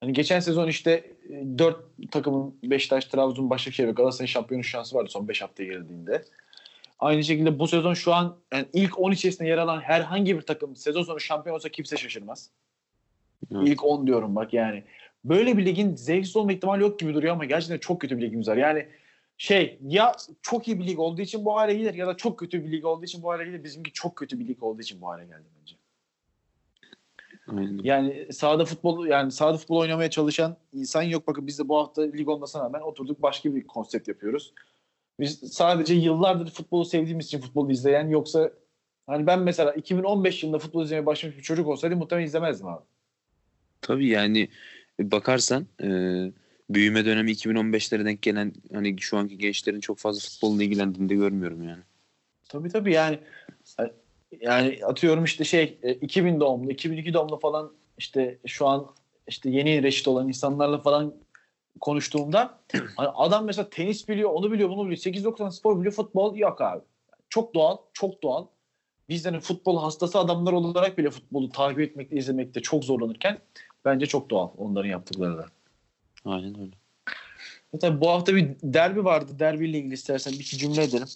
Hani 0.00 0.12
geçen 0.12 0.40
sezon 0.40 0.68
işte 0.68 1.12
4 1.58 1.76
takımın 2.10 2.54
Beşiktaş, 2.62 3.04
Trabzon, 3.04 3.50
Başakşehir 3.50 3.88
ve 3.88 3.92
Galatasaray 3.92 4.26
şampiyonu 4.26 4.64
şansı 4.64 4.96
vardı 4.96 5.08
son 5.10 5.28
5 5.28 5.42
haftaya 5.42 5.72
geldiğinde. 5.72 6.24
Aynı 6.98 7.24
şekilde 7.24 7.58
bu 7.58 7.68
sezon 7.68 7.94
şu 7.94 8.14
an 8.14 8.36
yani 8.52 8.66
ilk 8.72 8.98
10 8.98 9.12
içerisinde 9.12 9.48
yer 9.48 9.58
alan 9.58 9.80
herhangi 9.80 10.36
bir 10.36 10.42
takım 10.42 10.76
sezon 10.76 11.02
sonu 11.02 11.20
şampiyon 11.20 11.56
olsa 11.56 11.68
kimse 11.68 11.96
şaşırmaz. 11.96 12.50
Evet. 13.54 13.68
İlk 13.68 13.84
10 13.84 14.06
diyorum 14.06 14.36
bak 14.36 14.52
yani. 14.52 14.84
Böyle 15.24 15.58
bir 15.58 15.66
ligin 15.66 15.96
zevksiz 15.96 16.36
olma 16.36 16.52
ihtimali 16.52 16.82
yok 16.82 16.98
gibi 16.98 17.14
duruyor 17.14 17.32
ama 17.32 17.44
gerçekten 17.44 17.78
çok 17.78 18.00
kötü 18.00 18.18
bir 18.18 18.22
ligimiz 18.22 18.48
var. 18.48 18.56
Yani 18.56 18.86
şey 19.38 19.78
ya 19.86 20.12
çok 20.42 20.68
iyi 20.68 20.78
bir 20.78 20.86
lig 20.86 20.98
olduğu 20.98 21.20
için 21.20 21.44
bu 21.44 21.56
hale 21.56 21.74
gelir 21.74 21.94
ya 21.94 22.06
da 22.06 22.16
çok 22.16 22.38
kötü 22.38 22.64
bir 22.64 22.72
lig 22.72 22.84
olduğu 22.84 23.04
için 23.04 23.22
bu 23.22 23.30
hale 23.30 23.44
gelir. 23.44 23.64
Bizimki 23.64 23.92
çok 23.92 24.16
kötü 24.16 24.40
bir 24.40 24.48
lig 24.48 24.62
olduğu 24.62 24.82
için 24.82 25.00
bu 25.00 25.08
hale 25.08 25.24
geldi 25.24 25.48
bence. 25.60 25.76
Aynen. 27.56 27.80
Yani 27.84 28.26
sahada 28.32 28.64
futbol 28.64 29.06
yani 29.06 29.32
sahada 29.32 29.56
futbol 29.56 29.76
oynamaya 29.76 30.10
çalışan 30.10 30.56
insan 30.72 31.02
yok. 31.02 31.26
Bakın 31.26 31.46
biz 31.46 31.58
de 31.58 31.68
bu 31.68 31.78
hafta 31.78 32.02
lig 32.02 32.28
olmasına 32.28 32.64
rağmen 32.64 32.80
oturduk 32.80 33.22
başka 33.22 33.54
bir 33.54 33.66
konsept 33.66 34.08
yapıyoruz. 34.08 34.52
Biz 35.20 35.38
sadece 35.52 35.94
yıllardır 35.94 36.50
futbolu 36.50 36.84
sevdiğimiz 36.84 37.26
için 37.26 37.40
futbolu 37.40 37.72
izleyen 37.72 38.08
yoksa 38.08 38.50
hani 39.06 39.26
ben 39.26 39.40
mesela 39.40 39.72
2015 39.72 40.42
yılında 40.42 40.58
futbol 40.58 40.84
izlemeye 40.84 41.06
başlamış 41.06 41.36
bir 41.36 41.42
çocuk 41.42 41.66
olsaydım 41.66 41.98
muhtemelen 41.98 42.26
izlemezdim 42.26 42.66
abi. 42.66 42.84
Tabii 43.80 44.08
yani 44.08 44.48
bakarsan 45.00 45.66
e, 45.82 45.88
büyüme 46.70 47.04
dönemi 47.04 47.32
2015'lere 47.32 48.04
denk 48.04 48.22
gelen 48.22 48.52
hani 48.72 49.00
şu 49.00 49.18
anki 49.18 49.38
gençlerin 49.38 49.80
çok 49.80 49.98
fazla 49.98 50.20
futbolla 50.20 50.62
ilgilendiğini 50.62 51.08
de 51.08 51.14
görmüyorum 51.14 51.62
yani. 51.62 51.82
Tabii 52.48 52.68
tabii 52.68 52.92
yani 52.92 53.18
yani 54.40 54.80
atıyorum 54.84 55.24
işte 55.24 55.44
şey 55.44 55.78
e, 55.82 55.92
2000 55.92 56.40
doğumlu, 56.40 56.70
2002 56.70 57.14
doğumlu 57.14 57.38
falan 57.38 57.72
işte 57.98 58.38
şu 58.46 58.66
an 58.66 58.86
işte 59.28 59.50
yeni 59.50 59.82
reşit 59.82 60.08
olan 60.08 60.28
insanlarla 60.28 60.78
falan 60.78 61.14
konuştuğumda 61.80 62.58
hani 62.96 63.08
adam 63.08 63.44
mesela 63.44 63.70
tenis 63.70 64.08
biliyor, 64.08 64.30
onu 64.30 64.52
biliyor, 64.52 64.70
bunu 64.70 64.84
biliyor. 64.84 64.98
8-9 64.98 65.36
tane 65.36 65.50
spor 65.50 65.78
biliyor, 65.78 65.94
futbol 65.94 66.36
yok 66.36 66.60
abi. 66.60 66.80
Çok 67.28 67.54
doğal, 67.54 67.76
çok 67.92 68.22
doğal. 68.22 68.46
biz 69.08 69.26
hani 69.26 69.40
futbol 69.40 69.82
hastası 69.82 70.18
adamlar 70.18 70.52
olarak 70.52 70.98
bile 70.98 71.10
futbolu 71.10 71.50
takip 71.50 71.80
etmekte, 71.80 72.16
izlemekte 72.16 72.62
çok 72.62 72.84
zorlanırken 72.84 73.38
bence 73.84 74.06
çok 74.06 74.30
doğal 74.30 74.50
onların 74.58 74.88
yaptıkları 74.88 75.38
da. 75.38 75.46
Aynen 76.24 76.60
öyle. 76.60 76.72
Mesela 77.72 78.00
bu 78.00 78.10
hafta 78.10 78.36
bir 78.36 78.48
derbi 78.62 79.04
vardı. 79.04 79.32
Derbiyle 79.38 79.78
ilgili 79.78 79.94
istersen 79.94 80.32
bir 80.32 80.38
iki 80.38 80.58
cümle 80.58 80.82
edelim. 80.82 81.06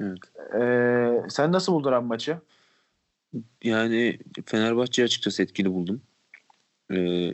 Evet. 0.00 0.18
Ee, 0.54 1.28
sen 1.28 1.52
nasıl 1.52 1.72
buldun 1.72 1.92
abi 1.92 2.06
maçı? 2.06 2.38
Yani 3.64 4.18
Fenerbahçe'yi 4.46 5.04
açıkçası 5.04 5.42
etkili 5.42 5.72
buldum. 5.72 6.02
Ee, 6.90 7.32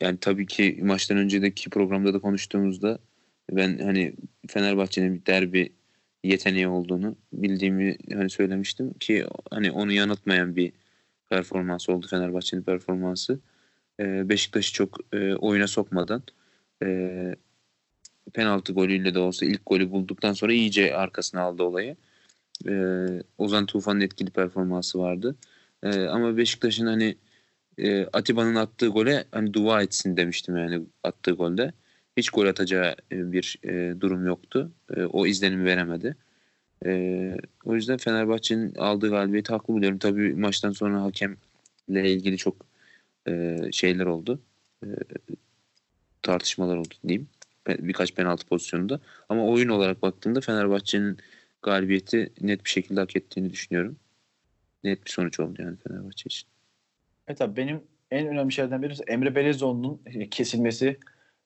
yani 0.00 0.18
tabii 0.20 0.46
ki 0.46 0.80
maçtan 0.82 1.18
önceki 1.18 1.70
programda 1.70 2.14
da 2.14 2.18
konuştuğumuzda 2.18 2.98
ben 3.50 3.78
hani 3.78 4.14
Fenerbahçe'nin 4.48 5.14
bir 5.14 5.26
derbi 5.26 5.72
yeteneği 6.24 6.68
olduğunu 6.68 7.16
bildiğimi 7.32 7.96
hani 8.12 8.30
söylemiştim 8.30 8.94
ki 8.94 9.26
hani 9.50 9.70
onu 9.70 9.92
yanıltmayan 9.92 10.56
bir 10.56 10.72
performans 11.30 11.88
oldu 11.88 12.06
Fenerbahçe'nin 12.06 12.62
performansı. 12.62 13.40
Ee, 14.00 14.28
Beşiktaş'ı 14.28 14.72
çok 14.72 14.98
e, 15.12 15.34
oyuna 15.34 15.66
sokmadan 15.66 16.22
e, 16.82 17.34
penaltı 18.34 18.72
golüyle 18.72 19.14
de 19.14 19.18
olsa 19.18 19.46
ilk 19.46 19.66
golü 19.66 19.90
bulduktan 19.90 20.32
sonra 20.32 20.52
iyice 20.52 20.96
arkasına 20.96 21.40
aldı 21.40 21.62
olayı. 21.62 21.96
Ee, 22.68 23.06
Ozan 23.38 23.66
Tufan'ın 23.66 24.00
etkili 24.00 24.30
performansı 24.30 24.98
vardı. 24.98 25.36
Ee, 25.82 26.06
ama 26.06 26.36
Beşiktaş'ın 26.36 26.86
hani 26.86 27.16
e, 27.78 28.06
Atiba'nın 28.06 28.54
attığı 28.54 28.86
gole 28.88 29.24
hani 29.32 29.54
dua 29.54 29.82
etsin 29.82 30.16
demiştim 30.16 30.56
yani 30.56 30.82
attığı 31.04 31.30
golde. 31.32 31.72
Hiç 32.16 32.30
gol 32.30 32.46
atacağı 32.46 32.96
e, 33.12 33.32
bir 33.32 33.58
e, 33.64 34.00
durum 34.00 34.26
yoktu. 34.26 34.72
E, 34.96 35.04
o 35.04 35.26
izlenimi 35.26 35.64
veremedi. 35.64 36.16
E, 36.86 37.36
o 37.64 37.74
yüzden 37.74 37.96
Fenerbahçe'nin 37.96 38.74
aldığı 38.74 39.10
galibiyeti 39.10 39.52
haklı 39.52 39.74
buluyorum. 39.74 39.98
Tabii 39.98 40.34
maçtan 40.34 40.72
sonra 40.72 41.02
hakemle 41.02 42.12
ilgili 42.12 42.36
çok 42.36 42.56
e, 43.28 43.58
şeyler 43.72 44.06
oldu. 44.06 44.40
E, 44.84 44.88
tartışmalar 46.22 46.76
oldu 46.76 46.94
diyeyim. 47.08 47.28
Birkaç 47.68 48.14
penaltı 48.14 48.46
pozisyonunda. 48.46 49.00
Ama 49.28 49.46
oyun 49.46 49.68
olarak 49.68 50.02
baktığımda 50.02 50.40
Fenerbahçe'nin 50.40 51.18
galibiyeti 51.62 52.32
net 52.40 52.64
bir 52.64 52.70
şekilde 52.70 53.00
hak 53.00 53.16
ettiğini 53.16 53.50
düşünüyorum. 53.50 53.96
Net 54.84 55.04
bir 55.04 55.10
sonuç 55.10 55.40
oldu 55.40 55.62
yani 55.62 55.76
Fenerbahçe 55.88 56.22
için. 56.26 56.48
Evet 57.28 57.42
abi 57.42 57.56
benim 57.56 57.82
en 58.10 58.26
önemli 58.26 58.52
şeylerden 58.52 58.82
birisi 58.82 59.02
Emre 59.02 59.34
Belezoğlu'nun 59.34 60.00
kesilmesi 60.30 60.98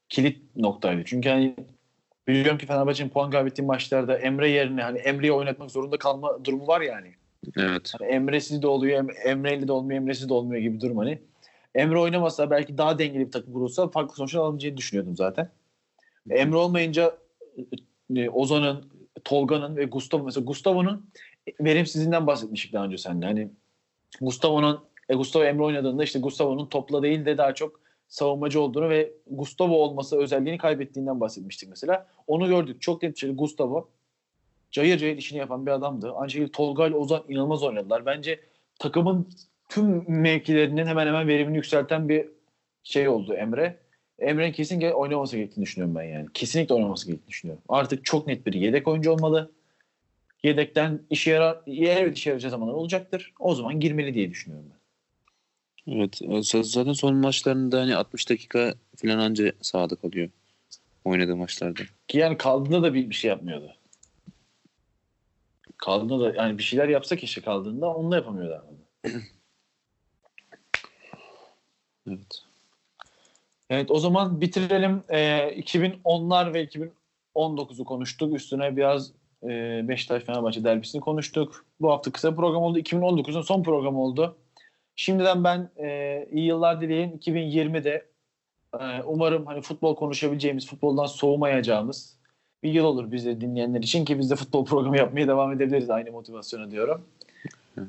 kilit 0.08 0.56
noktaydı. 0.56 1.02
Çünkü 1.04 1.28
hani 1.28 1.56
biliyorum 2.28 2.58
ki 2.58 2.66
Fenerbahçe'nin 2.66 3.08
puan 3.08 3.30
kaybettiği 3.30 3.66
maçlarda 3.66 4.18
Emre 4.18 4.50
yerine 4.50 4.82
hani 4.82 4.98
Emre'yi 4.98 5.32
oynatmak 5.32 5.70
zorunda 5.70 5.98
kalma 5.98 6.44
durumu 6.44 6.66
var 6.66 6.80
yani. 6.80 7.14
Evet. 7.56 7.92
Hani 7.98 8.10
Emre'siz 8.10 8.62
de 8.62 8.66
oluyor, 8.66 8.98
Em- 8.98 9.30
Emre'li 9.30 9.68
de 9.68 9.72
olmuyor, 9.72 10.00
Emre'siz 10.00 10.28
de 10.28 10.34
olmuyor 10.34 10.62
gibi 10.62 10.80
durum 10.80 10.96
hani. 10.96 11.18
Emre 11.74 11.98
oynamasa 11.98 12.50
belki 12.50 12.78
daha 12.78 12.98
dengeli 12.98 13.26
bir 13.26 13.32
takım 13.32 13.52
kurulsa 13.52 13.88
farklı 13.88 14.16
sonuçlar 14.16 14.40
alabileceğini 14.40 14.76
düşünüyordum 14.76 15.16
zaten. 15.16 15.50
Emre 16.30 16.56
olmayınca 16.56 17.18
e, 18.16 18.30
Ozan'ın, 18.30 18.90
Tolga'nın 19.24 19.76
ve 19.76 19.84
Gustavo 19.84 20.24
mesela 20.24 20.44
Gustavo'nun 20.44 21.10
verimsizliğinden 21.60 22.26
bahsetmiştik 22.26 22.72
daha 22.72 22.84
önce 22.84 22.98
seninle. 22.98 23.26
Hani 23.26 23.50
Gustavo'nun 24.20 24.84
e, 25.08 25.14
Gustavo 25.14 25.44
Emre 25.44 25.62
oynadığında 25.62 26.04
işte 26.04 26.18
Gustavo'nun 26.18 26.66
topla 26.66 27.02
değil 27.02 27.24
de 27.24 27.38
daha 27.38 27.54
çok 27.54 27.80
savunmacı 28.08 28.60
olduğunu 28.60 28.88
ve 28.88 29.12
Gustavo 29.26 29.74
olması 29.74 30.18
özelliğini 30.18 30.58
kaybettiğinden 30.58 31.20
bahsetmiştik 31.20 31.68
mesela. 31.68 32.06
Onu 32.26 32.48
gördük. 32.48 32.82
Çok 32.82 33.02
net 33.02 33.12
bir 33.14 33.18
şekilde 33.18 33.36
Gustavo 33.36 33.88
cayır 34.70 34.98
cayır 34.98 35.16
işini 35.16 35.38
yapan 35.38 35.66
bir 35.66 35.70
adamdı. 35.70 36.14
Şekilde 36.28 36.52
Tolga 36.52 36.86
ile 36.86 36.96
Ozan 36.96 37.24
inanılmaz 37.28 37.62
oynadılar. 37.62 38.06
Bence 38.06 38.40
takımın 38.78 39.28
tüm 39.68 40.04
mevkilerinin 40.08 40.86
hemen 40.86 41.06
hemen 41.06 41.28
verimini 41.28 41.56
yükselten 41.56 42.08
bir 42.08 42.28
şey 42.82 43.08
oldu 43.08 43.34
Emre. 43.34 43.78
Emre'nin 44.20 44.52
kesinlikle 44.52 44.94
oynaması 44.94 45.36
gerektiğini 45.36 45.62
düşünüyorum 45.64 45.94
ben 45.94 46.02
yani. 46.02 46.26
Kesinlikle 46.34 46.74
oynaması 46.74 47.06
gerektiğini 47.06 47.28
düşünüyorum. 47.28 47.62
Artık 47.68 48.04
çok 48.04 48.26
net 48.26 48.46
bir 48.46 48.52
yedek 48.52 48.88
oyuncu 48.88 49.10
olmalı. 49.10 49.50
Yedekten 50.42 51.00
işe 51.10 51.30
yarar, 51.30 51.60
evet 51.66 52.18
işe 52.18 52.30
yarayacağı 52.30 52.50
zamanlar 52.50 52.74
olacaktır. 52.74 53.32
O 53.38 53.54
zaman 53.54 53.80
girmeli 53.80 54.14
diye 54.14 54.30
düşünüyorum 54.30 54.70
ben. 54.70 54.80
Evet. 55.86 56.20
Zaten 56.64 56.92
son 56.92 57.16
maçlarında 57.16 57.80
hani 57.80 57.96
60 57.96 58.30
dakika 58.30 58.74
falan 58.96 59.18
anca 59.18 59.52
sahada 59.60 59.94
kalıyor. 59.94 60.30
Oynadığı 61.04 61.36
maçlarda. 61.36 61.82
Ki 62.08 62.18
yani 62.18 62.36
kaldığında 62.36 62.82
da 62.82 62.94
bir, 62.94 63.10
bir 63.10 63.14
şey 63.14 63.28
yapmıyordu. 63.28 63.74
Kaldığında 65.76 66.20
da 66.20 66.34
yani 66.34 66.58
bir 66.58 66.62
şeyler 66.62 66.88
yapsa 66.88 67.16
keşke 67.16 67.40
kaldığında 67.40 67.94
onu 67.94 68.10
da 68.10 68.16
yapamıyordu. 68.16 68.64
Evet. 72.08 72.49
Evet 73.70 73.90
o 73.90 73.98
zaman 73.98 74.40
bitirelim. 74.40 75.02
Ee, 75.08 75.18
2010'lar 75.60 76.54
ve 76.54 76.64
2019'u 76.64 77.84
konuştuk. 77.84 78.34
Üstüne 78.34 78.76
biraz 78.76 79.12
e, 79.42 79.48
Beşiktaş 79.88 80.24
Fenerbahçe 80.24 80.64
derbisini 80.64 81.00
konuştuk. 81.00 81.64
Bu 81.80 81.90
hafta 81.90 82.12
kısa 82.12 82.34
program 82.34 82.62
oldu. 82.62 82.78
2019'un 82.78 83.42
son 83.42 83.62
programı 83.62 84.02
oldu. 84.02 84.36
Şimdiden 84.96 85.44
ben 85.44 85.70
e, 85.82 86.28
iyi 86.32 86.46
yıllar 86.46 86.80
dileyim. 86.80 87.10
2020'de 87.10 88.06
e, 88.80 89.02
umarım 89.02 89.46
hani 89.46 89.62
futbol 89.62 89.96
konuşabileceğimiz, 89.96 90.66
futboldan 90.66 91.06
soğumayacağımız 91.06 92.20
bir 92.62 92.72
yıl 92.72 92.84
olur 92.84 93.12
bizi 93.12 93.40
dinleyenler 93.40 93.80
için 93.80 94.04
ki 94.04 94.18
biz 94.18 94.30
de 94.30 94.36
futbol 94.36 94.64
programı 94.64 94.96
yapmaya 94.96 95.28
devam 95.28 95.52
edebiliriz 95.52 95.90
aynı 95.90 96.10
motivasyona 96.10 96.70
diyorum. 96.70 97.02
Evet. 97.78 97.88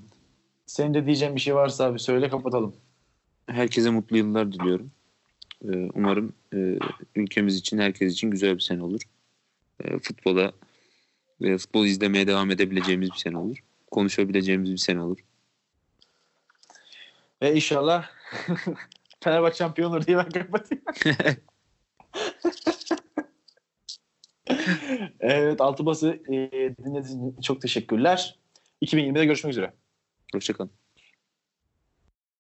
Senin 0.66 0.94
de 0.94 1.06
diyeceğin 1.06 1.36
bir 1.36 1.42
şey 1.42 1.56
varsa 1.56 1.86
abi 1.86 2.00
söyle 2.00 2.30
kapatalım. 2.30 2.76
Herkese 3.48 3.90
mutlu 3.90 4.18
yıllar 4.18 4.52
diliyorum. 4.52 4.92
Ee, 5.66 5.90
umarım 5.94 6.34
e, 6.54 6.80
ülkemiz 7.16 7.56
için, 7.56 7.78
herkes 7.78 8.14
için 8.14 8.32
güzel 8.32 8.56
bir 8.56 8.60
sene 8.60 8.84
olur. 8.84 9.02
E, 9.84 10.00
futbola 10.00 10.52
ve 11.42 11.58
futbol 11.58 11.86
izlemeye 11.86 12.28
devam 12.28 12.52
edebileceğimiz 12.52 13.10
bir 13.12 13.18
sene 13.18 13.38
olur. 13.38 13.58
Konuşabileceğimiz 13.92 14.72
bir 14.72 14.78
sene 14.78 15.02
olur. 15.02 15.20
Ve 17.42 17.56
inşallah 17.56 18.10
Fenerbahçe 19.24 19.58
şampiyon 19.58 19.92
olur 19.92 20.06
diye 20.06 20.18
ben 20.18 20.30
kapatayım. 20.30 20.84
evet 25.20 25.62
Altı 25.62 25.86
Bas'ı 25.86 26.20
e, 26.28 26.50
dinlediğiniz 26.84 27.12
için 27.12 27.42
çok 27.42 27.62
teşekkürler. 27.62 28.40
2020'de 28.82 29.26
görüşmek 29.26 29.52
üzere. 29.52 29.74
Hoşçakalın. 30.34 30.81